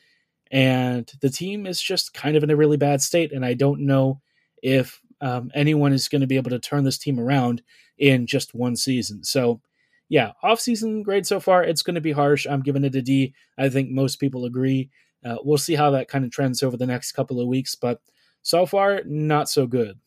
And 0.51 1.11
the 1.21 1.31
team 1.31 1.67
is 1.67 1.81
just 1.81 2.15
kind 2.15 2.37
of 2.37 2.43
in 2.43 2.51
a 2.51 2.57
really 2.57 2.77
bad 2.77 3.01
state. 3.01 3.33
And 3.33 3.45
I 3.45 3.55
don't 3.55 3.81
know 3.81 4.21
if 4.63 5.01
um, 5.21 5.51
anyone 5.55 5.93
is 5.93 6.09
going 6.09 6.21
to 6.21 6.27
be 6.27 6.37
able 6.37 6.51
to 6.51 6.59
turn 6.59 6.85
this 6.85 6.99
team 6.99 7.19
around 7.19 7.63
in 7.99 8.27
just 8.27 8.55
one 8.55 8.77
season. 8.77 9.25
So, 9.25 9.61
yeah, 10.09 10.33
off-season 10.43 11.03
grade 11.03 11.27
so 11.27 11.41
far, 11.41 11.65
it's 11.65 11.83
going 11.83 11.95
to 11.97 12.01
be 12.01 12.13
harsh. 12.13 12.47
I'm 12.49 12.63
giving 12.63 12.85
it 12.85 12.95
a 12.95 13.03
D. 13.03 13.35
I 13.59 13.69
think 13.69 13.91
most 13.91 14.21
people 14.21 14.45
agree. 14.45 14.91
Uh, 15.25 15.37
we'll 15.43 15.59
see 15.59 15.75
how 15.75 15.91
that 15.91 16.09
kind 16.09 16.25
of 16.25 16.31
trends 16.31 16.63
over 16.63 16.77
the 16.77 16.87
next 16.87 17.13
couple 17.13 17.41
of 17.41 17.49
weeks, 17.49 17.75
but 17.75 18.01
so 18.43 18.65
far, 18.67 19.03
not 19.05 19.49
so 19.49 19.67
good. 19.67 19.99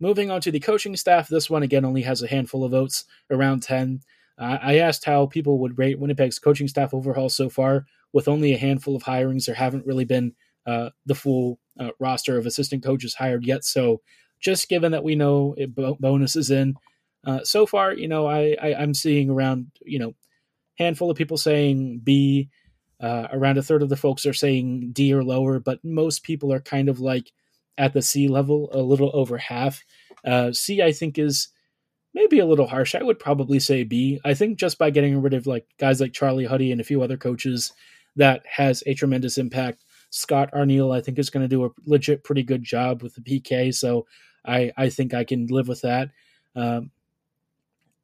Moving 0.00 0.30
on 0.30 0.40
to 0.42 0.52
the 0.52 0.60
coaching 0.60 0.94
staff, 0.96 1.28
this 1.28 1.50
one 1.50 1.64
again 1.64 1.84
only 1.84 2.02
has 2.02 2.22
a 2.22 2.28
handful 2.28 2.62
of 2.62 2.70
votes, 2.70 3.04
around 3.30 3.64
10. 3.64 4.00
Uh, 4.38 4.58
I 4.62 4.78
asked 4.78 5.04
how 5.04 5.26
people 5.26 5.58
would 5.58 5.76
rate 5.76 5.98
Winnipeg's 5.98 6.38
coaching 6.38 6.68
staff 6.68 6.94
overhaul 6.94 7.28
so 7.28 7.48
far. 7.48 7.86
With 8.12 8.28
only 8.28 8.54
a 8.54 8.58
handful 8.58 8.94
of 8.94 9.02
hirings, 9.02 9.46
there 9.46 9.56
haven't 9.56 9.86
really 9.86 10.04
been 10.04 10.34
uh, 10.66 10.90
the 11.04 11.16
full 11.16 11.58
uh, 11.80 11.90
roster 11.98 12.38
of 12.38 12.46
assistant 12.46 12.84
coaches 12.84 13.14
hired 13.14 13.44
yet. 13.44 13.64
So, 13.64 14.00
just 14.40 14.68
given 14.68 14.92
that 14.92 15.02
we 15.02 15.16
know 15.16 15.54
it, 15.58 15.74
Bowness 15.74 16.36
is 16.36 16.50
in, 16.52 16.76
uh, 17.26 17.40
so 17.44 17.66
far, 17.66 17.92
you 17.92 18.08
know, 18.08 18.26
I, 18.26 18.56
I 18.60 18.82
am 18.82 18.94
seeing 18.94 19.30
around 19.30 19.70
you 19.84 19.98
know 19.98 20.14
handful 20.78 21.10
of 21.10 21.16
people 21.16 21.36
saying 21.36 22.00
B. 22.04 22.50
Uh, 23.00 23.28
around 23.30 23.56
a 23.56 23.62
third 23.62 23.80
of 23.80 23.88
the 23.88 23.96
folks 23.96 24.26
are 24.26 24.32
saying 24.32 24.90
D 24.90 25.14
or 25.14 25.22
lower, 25.22 25.60
but 25.60 25.78
most 25.84 26.24
people 26.24 26.52
are 26.52 26.58
kind 26.58 26.88
of 26.88 26.98
like 26.98 27.30
at 27.78 27.92
the 27.92 28.02
C 28.02 28.26
level, 28.26 28.68
a 28.72 28.80
little 28.80 29.12
over 29.14 29.38
half. 29.38 29.84
Uh, 30.24 30.52
C, 30.52 30.82
I 30.82 30.90
think, 30.90 31.16
is 31.16 31.48
maybe 32.12 32.40
a 32.40 32.46
little 32.46 32.66
harsh. 32.66 32.96
I 32.96 33.02
would 33.02 33.20
probably 33.20 33.60
say 33.60 33.84
B. 33.84 34.20
I 34.24 34.34
think 34.34 34.58
just 34.58 34.78
by 34.78 34.90
getting 34.90 35.22
rid 35.22 35.32
of 35.32 35.46
like 35.46 35.66
guys 35.78 36.00
like 36.00 36.12
Charlie 36.12 36.44
Huddy 36.44 36.72
and 36.72 36.80
a 36.80 36.84
few 36.84 37.00
other 37.02 37.16
coaches, 37.16 37.72
that 38.16 38.42
has 38.50 38.82
a 38.86 38.94
tremendous 38.94 39.38
impact. 39.38 39.84
Scott 40.10 40.50
Arniel, 40.52 40.94
I 40.94 41.00
think, 41.00 41.18
is 41.18 41.30
going 41.30 41.44
to 41.44 41.48
do 41.48 41.64
a 41.64 41.70
legit 41.86 42.24
pretty 42.24 42.42
good 42.42 42.64
job 42.64 43.02
with 43.02 43.14
the 43.14 43.20
PK. 43.20 43.72
So 43.72 44.06
I, 44.44 44.72
I 44.76 44.88
think 44.88 45.14
I 45.14 45.22
can 45.22 45.46
live 45.46 45.68
with 45.68 45.82
that. 45.82 46.10
Um, 46.56 46.90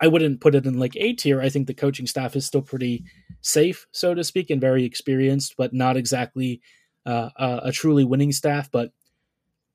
I 0.04 0.06
wouldn't 0.06 0.42
put 0.42 0.54
it 0.54 0.66
in 0.66 0.78
like 0.78 0.96
A 0.96 1.14
tier. 1.14 1.40
I 1.40 1.48
think 1.48 1.66
the 1.66 1.72
coaching 1.72 2.06
staff 2.06 2.36
is 2.36 2.44
still 2.44 2.60
pretty 2.60 3.04
safe, 3.40 3.86
so 3.90 4.12
to 4.12 4.22
speak, 4.22 4.50
and 4.50 4.60
very 4.60 4.84
experienced, 4.84 5.54
but 5.56 5.72
not 5.72 5.96
exactly 5.96 6.60
uh, 7.06 7.30
a, 7.36 7.60
a 7.68 7.72
truly 7.72 8.04
winning 8.04 8.30
staff. 8.30 8.70
But 8.70 8.92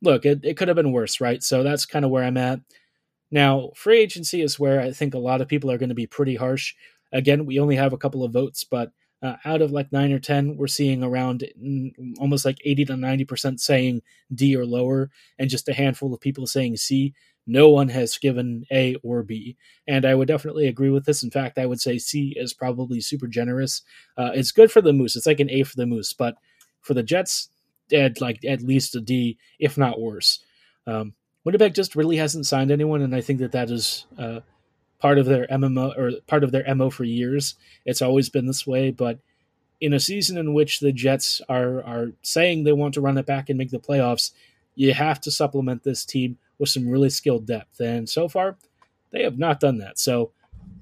look, 0.04 0.28
it, 0.28 0.42
it 0.44 0.56
could 0.56 0.68
have 0.68 0.78
been 0.78 0.92
worse, 0.92 1.20
right? 1.20 1.42
So 1.42 1.64
that's 1.64 1.88
kind 1.88 2.06
of 2.06 2.12
where 2.12 2.24
I'm 2.24 2.38
at. 2.38 2.60
Now, 3.32 3.72
free 3.76 3.98
agency 3.98 4.44
is 4.44 4.60
where 4.60 4.80
I 4.80 4.92
think 4.92 5.16
a 5.16 5.20
lot 5.20 5.42
of 5.42 5.48
people 5.48 5.72
are 5.72 5.80
going 5.80 5.90
to 5.90 5.96
be 5.96 6.06
pretty 6.06 6.36
harsh. 6.36 6.76
Again, 7.12 7.48
we 7.48 7.60
only 7.60 7.78
have 7.78 7.94
a 7.94 7.98
couple 7.98 8.24
of 8.24 8.32
votes, 8.32 8.64
but 8.64 8.92
uh, 9.24 9.38
out 9.46 9.64
of 9.64 9.72
like 9.72 9.92
nine 9.92 10.12
or 10.14 10.20
10, 10.20 10.58
we're 10.58 10.68
seeing 10.68 11.02
around 11.02 11.44
mm, 11.60 11.92
almost 12.20 12.46
like 12.46 12.60
80 12.64 12.86
to 12.86 12.94
90% 12.94 13.60
saying 13.60 14.04
D 14.32 14.56
or 14.56 14.68
lower, 14.68 15.10
and 15.40 15.50
just 15.50 15.68
a 15.70 15.74
handful 15.74 16.14
of 16.14 16.22
people 16.22 16.46
saying 16.46 16.78
C. 16.78 17.16
No 17.50 17.70
one 17.70 17.90
has 17.90 18.20
given 18.20 18.66
A 18.72 18.96
or 19.02 19.24
B. 19.24 19.58
And 19.88 20.06
I 20.06 20.14
would 20.14 20.28
definitely 20.28 20.68
agree 20.68 20.92
with 20.92 21.06
this. 21.06 21.24
In 21.24 21.32
fact, 21.32 21.58
I 21.58 21.66
would 21.66 21.82
say 21.82 21.98
C 21.98 22.34
is 22.38 22.54
probably 22.54 23.02
super 23.02 23.26
generous. 23.26 23.82
Uh, 24.16 24.30
it's 24.36 24.52
good 24.52 24.72
for 24.72 24.82
the 24.82 24.94
Moose. 24.94 25.16
It's 25.16 25.26
like 25.26 25.40
an 25.40 25.50
A 25.50 25.64
for 25.64 25.76
the 25.76 25.88
Moose, 25.88 26.14
but 26.14 26.36
for 26.82 26.94
the 26.94 27.02
Jets, 27.02 27.50
at 27.92 28.22
like 28.22 28.46
at 28.46 28.62
least 28.62 28.96
a 28.96 29.02
D, 29.02 29.40
if 29.58 29.80
not 29.80 30.00
worse. 30.00 30.44
Um, 30.86 31.14
Winnipeg 31.44 31.74
just 31.74 31.96
really 31.96 32.18
hasn't 32.18 32.46
signed 32.46 32.70
anyone, 32.70 33.02
and 33.02 33.16
I 33.16 33.22
think 33.22 33.40
that 33.40 33.54
that 33.54 33.72
is 33.72 34.06
uh, 34.16 34.42
part 35.00 35.18
of 35.18 35.26
their 35.26 35.48
MMO 35.48 35.98
or 35.98 36.12
part 36.28 36.44
of 36.44 36.52
their 36.52 36.76
MO 36.76 36.92
for 36.92 37.04
years. 37.04 37.56
It's 37.84 38.04
always 38.04 38.30
been 38.30 38.46
this 38.46 38.68
way, 38.68 38.92
but 38.92 39.18
in 39.82 39.94
a 39.94 40.00
season 40.00 40.38
in 40.38 40.54
which 40.54 40.82
the 40.82 40.92
Jets 40.92 41.42
are 41.50 41.84
are 41.84 42.12
saying 42.22 42.64
they 42.64 42.74
want 42.74 42.94
to 42.94 43.02
run 43.02 43.18
it 43.18 43.26
back 43.26 43.50
and 43.50 43.58
make 43.58 43.72
the 43.72 43.80
playoffs, 43.80 44.34
you 44.76 44.94
have 44.94 45.20
to 45.22 45.32
supplement 45.32 45.84
this 45.84 46.06
team 46.06 46.38
with 46.60 46.70
some 46.70 46.88
really 46.88 47.10
skilled 47.10 47.48
depth. 47.48 47.80
And 47.80 48.08
so 48.08 48.28
far, 48.28 48.58
they 49.12 49.24
have 49.24 49.40
not 49.40 49.60
done 49.60 49.78
that. 49.80 49.98
So, 49.98 50.32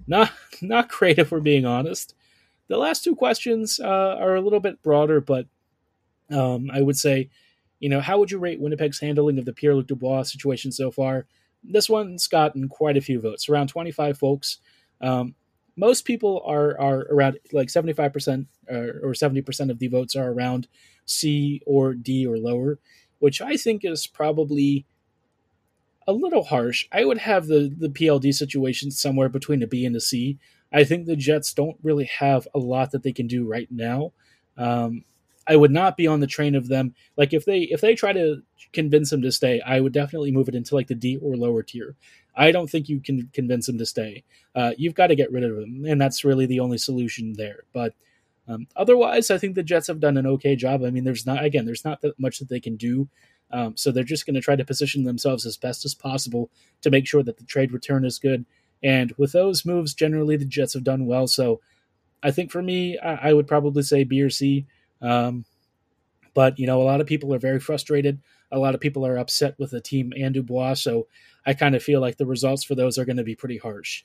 not 0.08 0.32
not 0.62 0.90
great 0.90 1.20
if 1.20 1.32
we're 1.32 1.40
being 1.40 1.66
honest. 1.66 2.16
The 2.68 2.78
last 2.78 3.04
two 3.04 3.16
questions 3.16 3.80
uh, 3.80 4.18
are 4.20 4.36
a 4.36 4.42
little 4.42 4.60
bit 4.60 4.84
broader, 4.84 5.22
but 5.22 5.46
um, 6.30 6.70
I 6.74 6.82
would 6.82 6.98
say, 6.98 7.30
you 7.80 7.88
know, 7.88 8.02
how 8.02 8.20
would 8.20 8.32
you 8.32 8.40
rate 8.40 8.60
Winnipeg's 8.60 9.00
handling 9.00 9.40
of 9.40 9.46
the 9.46 9.54
Pierre 9.54 9.76
Luc 9.76 9.88
Dubois 9.88 10.24
situation 10.24 10.72
so 10.72 10.92
far? 10.92 11.28
This 11.64 11.90
one's 11.90 12.28
gotten 12.28 12.68
quite 12.68 12.98
a 12.98 13.02
few 13.02 13.22
votes, 13.22 13.48
around 13.48 13.68
25 13.68 14.18
folks. 14.18 14.58
Um, 15.00 15.36
most 15.78 16.06
people 16.06 16.42
are 16.46 16.78
are 16.80 17.06
around 17.12 17.38
like 17.54 17.70
75% 17.70 18.48
uh, 18.70 18.76
or 18.76 19.14
70% 19.14 19.70
of 19.70 19.80
the 19.80 19.88
votes 19.88 20.16
are 20.16 20.32
around 20.32 20.68
C 21.06 21.62
or 21.66 21.94
D 21.94 22.26
or 22.26 22.38
lower, 22.38 22.80
which 23.20 23.42
I 23.42 23.56
think 23.56 23.86
is 23.86 24.08
probably 24.08 24.86
a 26.08 26.14
little 26.14 26.44
harsh. 26.44 26.88
I 26.92 27.06
would 27.06 27.20
have 27.20 27.48
the 27.48 27.74
the 27.78 27.90
PLD 27.90 28.34
situation 28.34 28.92
somewhere 28.92 29.30
between 29.30 29.62
a 29.62 29.68
B 29.68 29.86
and 29.86 29.96
a 29.96 30.02
C. 30.02 30.38
I 30.72 30.84
think 30.84 31.06
the 31.06 31.16
Jets 31.16 31.54
don't 31.54 31.78
really 31.84 32.06
have 32.06 32.48
a 32.54 32.60
lot 32.60 32.92
that 32.92 33.04
they 33.04 33.14
can 33.14 33.28
do 33.28 33.46
right 33.46 33.68
now. 33.72 34.12
Um, 34.58 35.04
I 35.48 35.56
would 35.56 35.72
not 35.72 35.96
be 35.96 36.08
on 36.08 36.20
the 36.20 36.28
train 36.28 36.56
of 36.56 36.68
them. 36.68 36.94
Like 37.16 37.34
if 37.34 37.46
they 37.46 37.60
if 37.60 37.82
they 37.82 37.96
try 37.96 38.14
to 38.14 38.42
convince 38.74 39.12
him 39.12 39.22
to 39.22 39.32
stay, 39.32 39.62
I 39.62 39.80
would 39.80 39.94
definitely 39.94 40.32
move 40.32 40.50
it 40.50 40.56
into 40.56 40.76
like 40.76 40.88
the 40.88 40.96
D 40.96 41.18
or 41.18 41.38
lower 41.38 41.64
tier. 41.64 41.96
I 42.36 42.52
don't 42.52 42.70
think 42.70 42.90
you 42.90 43.00
can 43.00 43.30
convince 43.34 43.68
him 43.68 43.78
to 43.78 43.86
stay. 43.86 44.24
Uh, 44.56 44.74
you've 44.78 44.94
got 44.94 45.08
to 45.08 45.16
get 45.16 45.32
rid 45.32 45.44
of 45.44 45.58
him, 45.58 45.86
and 45.88 46.00
that's 46.00 46.24
really 46.24 46.46
the 46.46 46.60
only 46.60 46.78
solution 46.78 47.34
there. 47.34 47.64
But 47.74 47.94
um, 48.48 48.68
otherwise, 48.76 49.32
I 49.32 49.38
think 49.38 49.56
the 49.56 49.64
Jets 49.64 49.88
have 49.88 50.00
done 50.00 50.18
an 50.18 50.28
okay 50.28 50.56
job. 50.56 50.84
I 50.84 50.90
mean, 50.90 51.04
there's 51.04 51.26
not 51.26 51.44
again, 51.44 51.66
there's 51.66 51.86
not 51.86 52.02
that 52.02 52.20
much 52.20 52.40
that 52.40 52.50
they 52.50 52.60
can 52.60 52.76
do. 52.76 53.08
Um, 53.52 53.78
so 53.78 53.92
they're 53.92 54.04
just 54.04 54.26
going 54.26 54.36
to 54.36 54.42
try 54.42 54.56
to 54.56 54.66
position 54.66 55.04
themselves 55.04 55.46
as 55.46 55.58
best 55.58 55.86
as 55.86 55.94
possible 55.94 56.50
to 56.82 56.90
make 56.90 57.08
sure 57.08 57.24
that 57.24 57.38
the 57.38 57.46
trade 57.46 57.72
return 57.72 58.06
is 58.06 58.20
good. 58.20 58.46
And 58.84 59.14
with 59.18 59.32
those 59.32 59.66
moves, 59.66 59.94
generally 59.94 60.36
the 60.36 60.46
Jets 60.46 60.74
have 60.74 60.84
done 60.84 61.06
well. 61.06 61.28
So 61.28 61.62
I 62.22 62.32
think 62.32 62.52
for 62.52 62.62
me, 62.62 62.98
I, 63.00 63.30
I 63.30 63.34
would 63.34 63.48
probably 63.48 63.84
say 63.84 64.04
B 64.04 64.22
or 64.22 64.30
C. 64.30 64.66
Um, 65.02 65.46
but 66.34 66.60
you 66.60 66.68
know, 66.68 66.82
a 66.82 66.84
lot 66.84 67.02
of 67.02 67.08
people 67.08 67.34
are 67.34 67.40
very 67.40 67.60
frustrated. 67.60 68.20
A 68.52 68.60
lot 68.60 68.76
of 68.76 68.82
people 68.82 69.06
are 69.06 69.18
upset 69.18 69.58
with 69.58 69.72
the 69.72 69.82
team 69.82 70.14
and 70.16 70.34
Dubois. 70.34 70.76
So 70.76 71.08
I 71.46 71.54
kind 71.54 71.76
of 71.76 71.84
feel 71.84 72.02
like 72.02 72.18
the 72.18 72.26
results 72.26 72.64
for 72.64 72.76
those 72.76 72.98
are 72.98 73.06
going 73.06 73.18
to 73.18 73.24
be 73.24 73.36
pretty 73.36 73.58
harsh. 73.58 74.04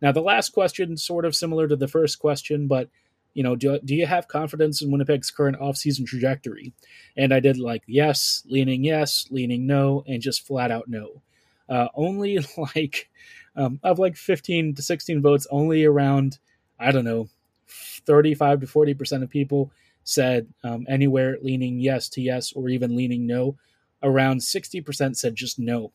Now, 0.00 0.12
the 0.12 0.20
last 0.20 0.50
question, 0.50 0.96
sort 0.96 1.24
of 1.24 1.34
similar 1.34 1.68
to 1.68 1.76
the 1.76 1.88
first 1.88 2.18
question, 2.18 2.66
but 2.66 2.88
you 3.34 3.42
know, 3.42 3.56
do, 3.56 3.78
do 3.84 3.94
you 3.94 4.06
have 4.06 4.28
confidence 4.28 4.82
in 4.82 4.90
Winnipeg's 4.90 5.30
current 5.30 5.58
offseason 5.58 6.06
trajectory? 6.06 6.72
And 7.16 7.32
I 7.32 7.40
did 7.40 7.58
like 7.58 7.82
yes, 7.86 8.42
leaning 8.46 8.84
yes, 8.84 9.26
leaning 9.30 9.66
no, 9.66 10.04
and 10.06 10.20
just 10.20 10.46
flat 10.46 10.70
out 10.70 10.88
no. 10.88 11.22
Uh, 11.68 11.88
only 11.94 12.38
like 12.74 13.10
um, 13.56 13.80
of 13.82 13.98
like 13.98 14.16
15 14.16 14.74
to 14.74 14.82
16 14.82 15.22
votes, 15.22 15.46
only 15.50 15.84
around, 15.84 16.38
I 16.78 16.92
don't 16.92 17.04
know, 17.04 17.28
35 17.68 18.60
to 18.60 18.66
40% 18.66 19.22
of 19.22 19.30
people 19.30 19.72
said 20.04 20.48
um, 20.64 20.84
anywhere 20.88 21.38
leaning 21.42 21.78
yes 21.78 22.08
to 22.10 22.20
yes 22.20 22.52
or 22.52 22.68
even 22.68 22.96
leaning 22.96 23.26
no. 23.26 23.56
Around 24.02 24.40
60% 24.40 25.16
said 25.16 25.36
just 25.36 25.60
no, 25.60 25.92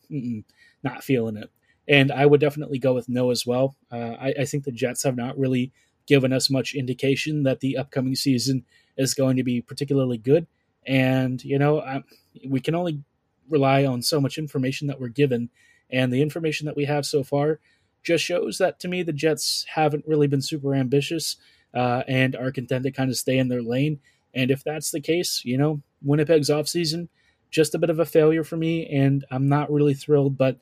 not 0.82 1.04
feeling 1.04 1.36
it. 1.36 1.52
And 1.90 2.12
I 2.12 2.26
would 2.26 2.40
definitely 2.40 2.80
go 2.80 2.94
with 2.94 3.10
no 3.10 3.32
as 3.32 3.46
well. 3.46 3.76
Uh, 3.92 4.16
I, 4.20 4.34
I 4.40 4.46
think 4.46 4.64
the 4.64 4.72
Jets 4.72 5.04
have 5.04 5.16
not 5.16 5.38
really 5.38 5.72
given 6.08 6.34
us 6.34 6.50
much 6.50 6.74
indication 6.74 7.44
that 7.44 7.60
the 7.60 7.78
upcoming 7.78 8.16
season 8.16 8.66
is 8.98 9.14
going 9.14 9.38
to 9.38 9.44
be 9.44 9.62
particularly 9.62 10.18
good. 10.18 10.48
And, 10.88 11.44
you 11.44 11.60
know, 11.60 11.82
I, 11.82 12.04
we 12.48 12.60
can 12.62 12.74
only 12.74 13.04
rely 13.50 13.86
on 13.86 14.02
so 14.02 14.20
much 14.20 14.38
information 14.38 14.88
that 14.88 15.00
we're 15.00 15.10
given. 15.10 15.50
And 15.92 16.12
the 16.12 16.22
information 16.22 16.66
that 16.66 16.76
we 16.76 16.86
have 16.86 17.06
so 17.06 17.24
far 17.24 17.60
just 18.04 18.24
shows 18.24 18.58
that 18.58 18.80
to 18.80 18.88
me, 18.88 19.04
the 19.04 19.14
Jets 19.14 19.66
haven't 19.74 20.08
really 20.08 20.28
been 20.28 20.42
super 20.42 20.74
ambitious 20.74 21.36
uh, 21.74 22.04
and 22.08 22.36
are 22.36 22.52
content 22.52 22.84
to 22.84 22.92
kind 22.92 23.10
of 23.10 23.18
stay 23.18 23.38
in 23.38 23.50
their 23.50 23.62
lane. 23.62 24.00
And 24.34 24.50
if 24.50 24.64
that's 24.64 24.92
the 24.92 25.02
case, 25.02 25.42
you 25.44 25.58
know, 25.58 25.82
Winnipeg's 26.02 26.50
offseason, 26.50 27.10
just 27.50 27.76
a 27.76 27.80
bit 27.80 27.90
of 27.90 28.00
a 28.00 28.06
failure 28.06 28.44
for 28.44 28.58
me. 28.58 28.86
And 28.88 29.26
I'm 29.32 29.50
not 29.50 29.72
really 29.72 29.94
thrilled, 29.94 30.38
but 30.38 30.60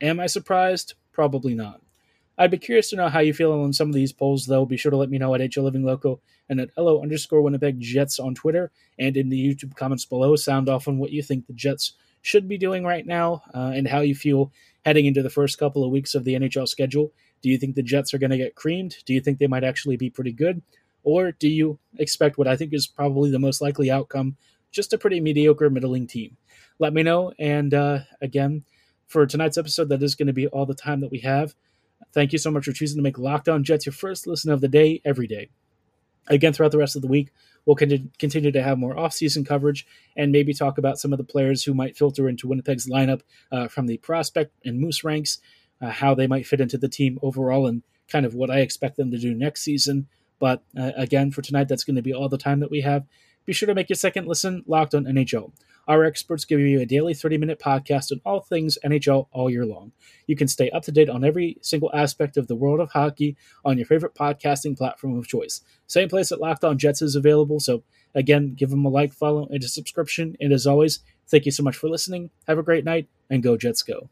am 0.00 0.20
I 0.20 0.26
surprised? 0.26 0.94
Probably 1.12 1.54
not. 1.54 1.80
I'd 2.38 2.52
be 2.52 2.58
curious 2.58 2.90
to 2.90 2.96
know 2.96 3.08
how 3.08 3.18
you 3.18 3.34
feel 3.34 3.52
on 3.52 3.72
some 3.72 3.88
of 3.88 3.94
these 3.94 4.12
polls, 4.12 4.46
though. 4.46 4.64
Be 4.64 4.76
sure 4.76 4.90
to 4.90 4.96
let 4.96 5.10
me 5.10 5.18
know 5.18 5.34
at 5.34 5.40
HL 5.40 5.64
Living 5.64 5.82
Loco 5.82 6.20
and 6.48 6.60
at 6.60 6.70
LO 6.76 7.02
underscore 7.02 7.42
Winnipeg 7.42 7.80
Jets 7.80 8.20
on 8.20 8.34
Twitter 8.34 8.70
and 8.98 9.16
in 9.16 9.28
the 9.28 9.54
YouTube 9.54 9.74
comments 9.74 10.04
below. 10.04 10.36
Sound 10.36 10.68
off 10.68 10.86
on 10.86 10.98
what 10.98 11.10
you 11.10 11.20
think 11.20 11.46
the 11.46 11.52
Jets 11.52 11.94
should 12.22 12.46
be 12.46 12.56
doing 12.56 12.84
right 12.84 13.04
now 13.04 13.42
uh, 13.52 13.72
and 13.74 13.88
how 13.88 14.00
you 14.00 14.14
feel 14.14 14.52
heading 14.84 15.06
into 15.06 15.22
the 15.22 15.30
first 15.30 15.58
couple 15.58 15.84
of 15.84 15.90
weeks 15.90 16.14
of 16.14 16.24
the 16.24 16.34
NHL 16.34 16.68
schedule. 16.68 17.12
Do 17.42 17.48
you 17.48 17.58
think 17.58 17.74
the 17.74 17.82
Jets 17.82 18.14
are 18.14 18.18
going 18.18 18.30
to 18.30 18.38
get 18.38 18.54
creamed? 18.54 18.96
Do 19.04 19.14
you 19.14 19.20
think 19.20 19.38
they 19.38 19.46
might 19.48 19.64
actually 19.64 19.96
be 19.96 20.10
pretty 20.10 20.32
good? 20.32 20.62
Or 21.02 21.32
do 21.32 21.48
you 21.48 21.78
expect 21.98 22.38
what 22.38 22.48
I 22.48 22.56
think 22.56 22.72
is 22.72 22.86
probably 22.86 23.30
the 23.30 23.38
most 23.38 23.60
likely 23.60 23.90
outcome, 23.90 24.36
just 24.70 24.92
a 24.92 24.98
pretty 24.98 25.20
mediocre, 25.20 25.70
middling 25.70 26.06
team? 26.06 26.36
Let 26.78 26.92
me 26.92 27.02
know. 27.02 27.32
And 27.38 27.74
uh, 27.74 28.00
again, 28.20 28.64
for 29.06 29.26
tonight's 29.26 29.58
episode, 29.58 29.88
that 29.88 30.02
is 30.02 30.14
going 30.14 30.26
to 30.26 30.32
be 30.32 30.46
all 30.48 30.66
the 30.66 30.74
time 30.74 31.00
that 31.00 31.10
we 31.10 31.20
have. 31.20 31.54
Thank 32.12 32.32
you 32.32 32.38
so 32.38 32.50
much 32.50 32.64
for 32.64 32.72
choosing 32.72 32.96
to 32.98 33.02
make 33.02 33.18
Locked 33.18 33.48
On 33.48 33.64
Jets 33.64 33.86
your 33.86 33.92
first 33.92 34.26
listen 34.26 34.50
of 34.50 34.60
the 34.60 34.68
day 34.68 35.00
every 35.04 35.26
day. 35.26 35.50
Again, 36.28 36.52
throughout 36.52 36.72
the 36.72 36.78
rest 36.78 36.96
of 36.96 37.02
the 37.02 37.08
week, 37.08 37.30
we'll 37.64 37.76
continue 37.76 38.52
to 38.52 38.62
have 38.62 38.78
more 38.78 38.98
off-season 38.98 39.44
coverage 39.44 39.86
and 40.16 40.30
maybe 40.30 40.52
talk 40.52 40.78
about 40.78 40.98
some 40.98 41.12
of 41.12 41.18
the 41.18 41.24
players 41.24 41.64
who 41.64 41.74
might 41.74 41.96
filter 41.96 42.28
into 42.28 42.48
Winnipeg's 42.48 42.88
lineup 42.88 43.22
uh, 43.50 43.68
from 43.68 43.86
the 43.86 43.98
prospect 43.98 44.52
and 44.64 44.80
Moose 44.80 45.04
ranks, 45.04 45.38
uh, 45.80 45.90
how 45.90 46.14
they 46.14 46.26
might 46.26 46.46
fit 46.46 46.60
into 46.60 46.78
the 46.78 46.88
team 46.88 47.18
overall, 47.22 47.66
and 47.66 47.82
kind 48.08 48.26
of 48.26 48.34
what 48.34 48.50
I 48.50 48.60
expect 48.60 48.96
them 48.96 49.10
to 49.10 49.18
do 49.18 49.34
next 49.34 49.62
season. 49.62 50.08
But 50.38 50.62
uh, 50.78 50.92
again, 50.96 51.30
for 51.30 51.42
tonight, 51.42 51.68
that's 51.68 51.84
going 51.84 51.96
to 51.96 52.02
be 52.02 52.14
all 52.14 52.28
the 52.28 52.38
time 52.38 52.60
that 52.60 52.70
we 52.70 52.82
have. 52.82 53.06
Be 53.44 53.52
sure 53.52 53.66
to 53.66 53.74
make 53.74 53.88
your 53.88 53.96
second 53.96 54.28
listen 54.28 54.62
locked 54.66 54.94
on 54.94 55.04
NHL. 55.04 55.52
Our 55.88 56.04
experts 56.04 56.44
give 56.44 56.60
you 56.60 56.80
a 56.80 56.86
daily 56.86 57.14
30 57.14 57.38
minute 57.38 57.58
podcast 57.58 58.12
on 58.12 58.20
all 58.26 58.40
things 58.40 58.76
NHL 58.84 59.26
all 59.32 59.48
year 59.48 59.64
long. 59.64 59.92
You 60.26 60.36
can 60.36 60.46
stay 60.46 60.68
up 60.68 60.82
to 60.82 60.92
date 60.92 61.08
on 61.08 61.24
every 61.24 61.56
single 61.62 61.90
aspect 61.94 62.36
of 62.36 62.46
the 62.46 62.54
world 62.54 62.78
of 62.78 62.90
hockey 62.90 63.36
on 63.64 63.78
your 63.78 63.86
favorite 63.86 64.14
podcasting 64.14 64.76
platform 64.76 65.18
of 65.18 65.26
choice. 65.26 65.62
Same 65.86 66.10
place 66.10 66.28
that 66.28 66.42
Locked 66.42 66.62
On 66.62 66.76
Jets 66.76 67.00
is 67.00 67.16
available. 67.16 67.58
So, 67.58 67.84
again, 68.14 68.52
give 68.54 68.68
them 68.68 68.84
a 68.84 68.90
like, 68.90 69.14
follow, 69.14 69.48
and 69.50 69.64
a 69.64 69.68
subscription. 69.68 70.36
And 70.40 70.52
as 70.52 70.66
always, 70.66 71.00
thank 71.26 71.46
you 71.46 71.52
so 71.52 71.62
much 71.62 71.76
for 71.76 71.88
listening. 71.88 72.28
Have 72.46 72.58
a 72.58 72.62
great 72.62 72.84
night, 72.84 73.08
and 73.30 73.42
go 73.42 73.56
Jets 73.56 73.82
go. 73.82 74.10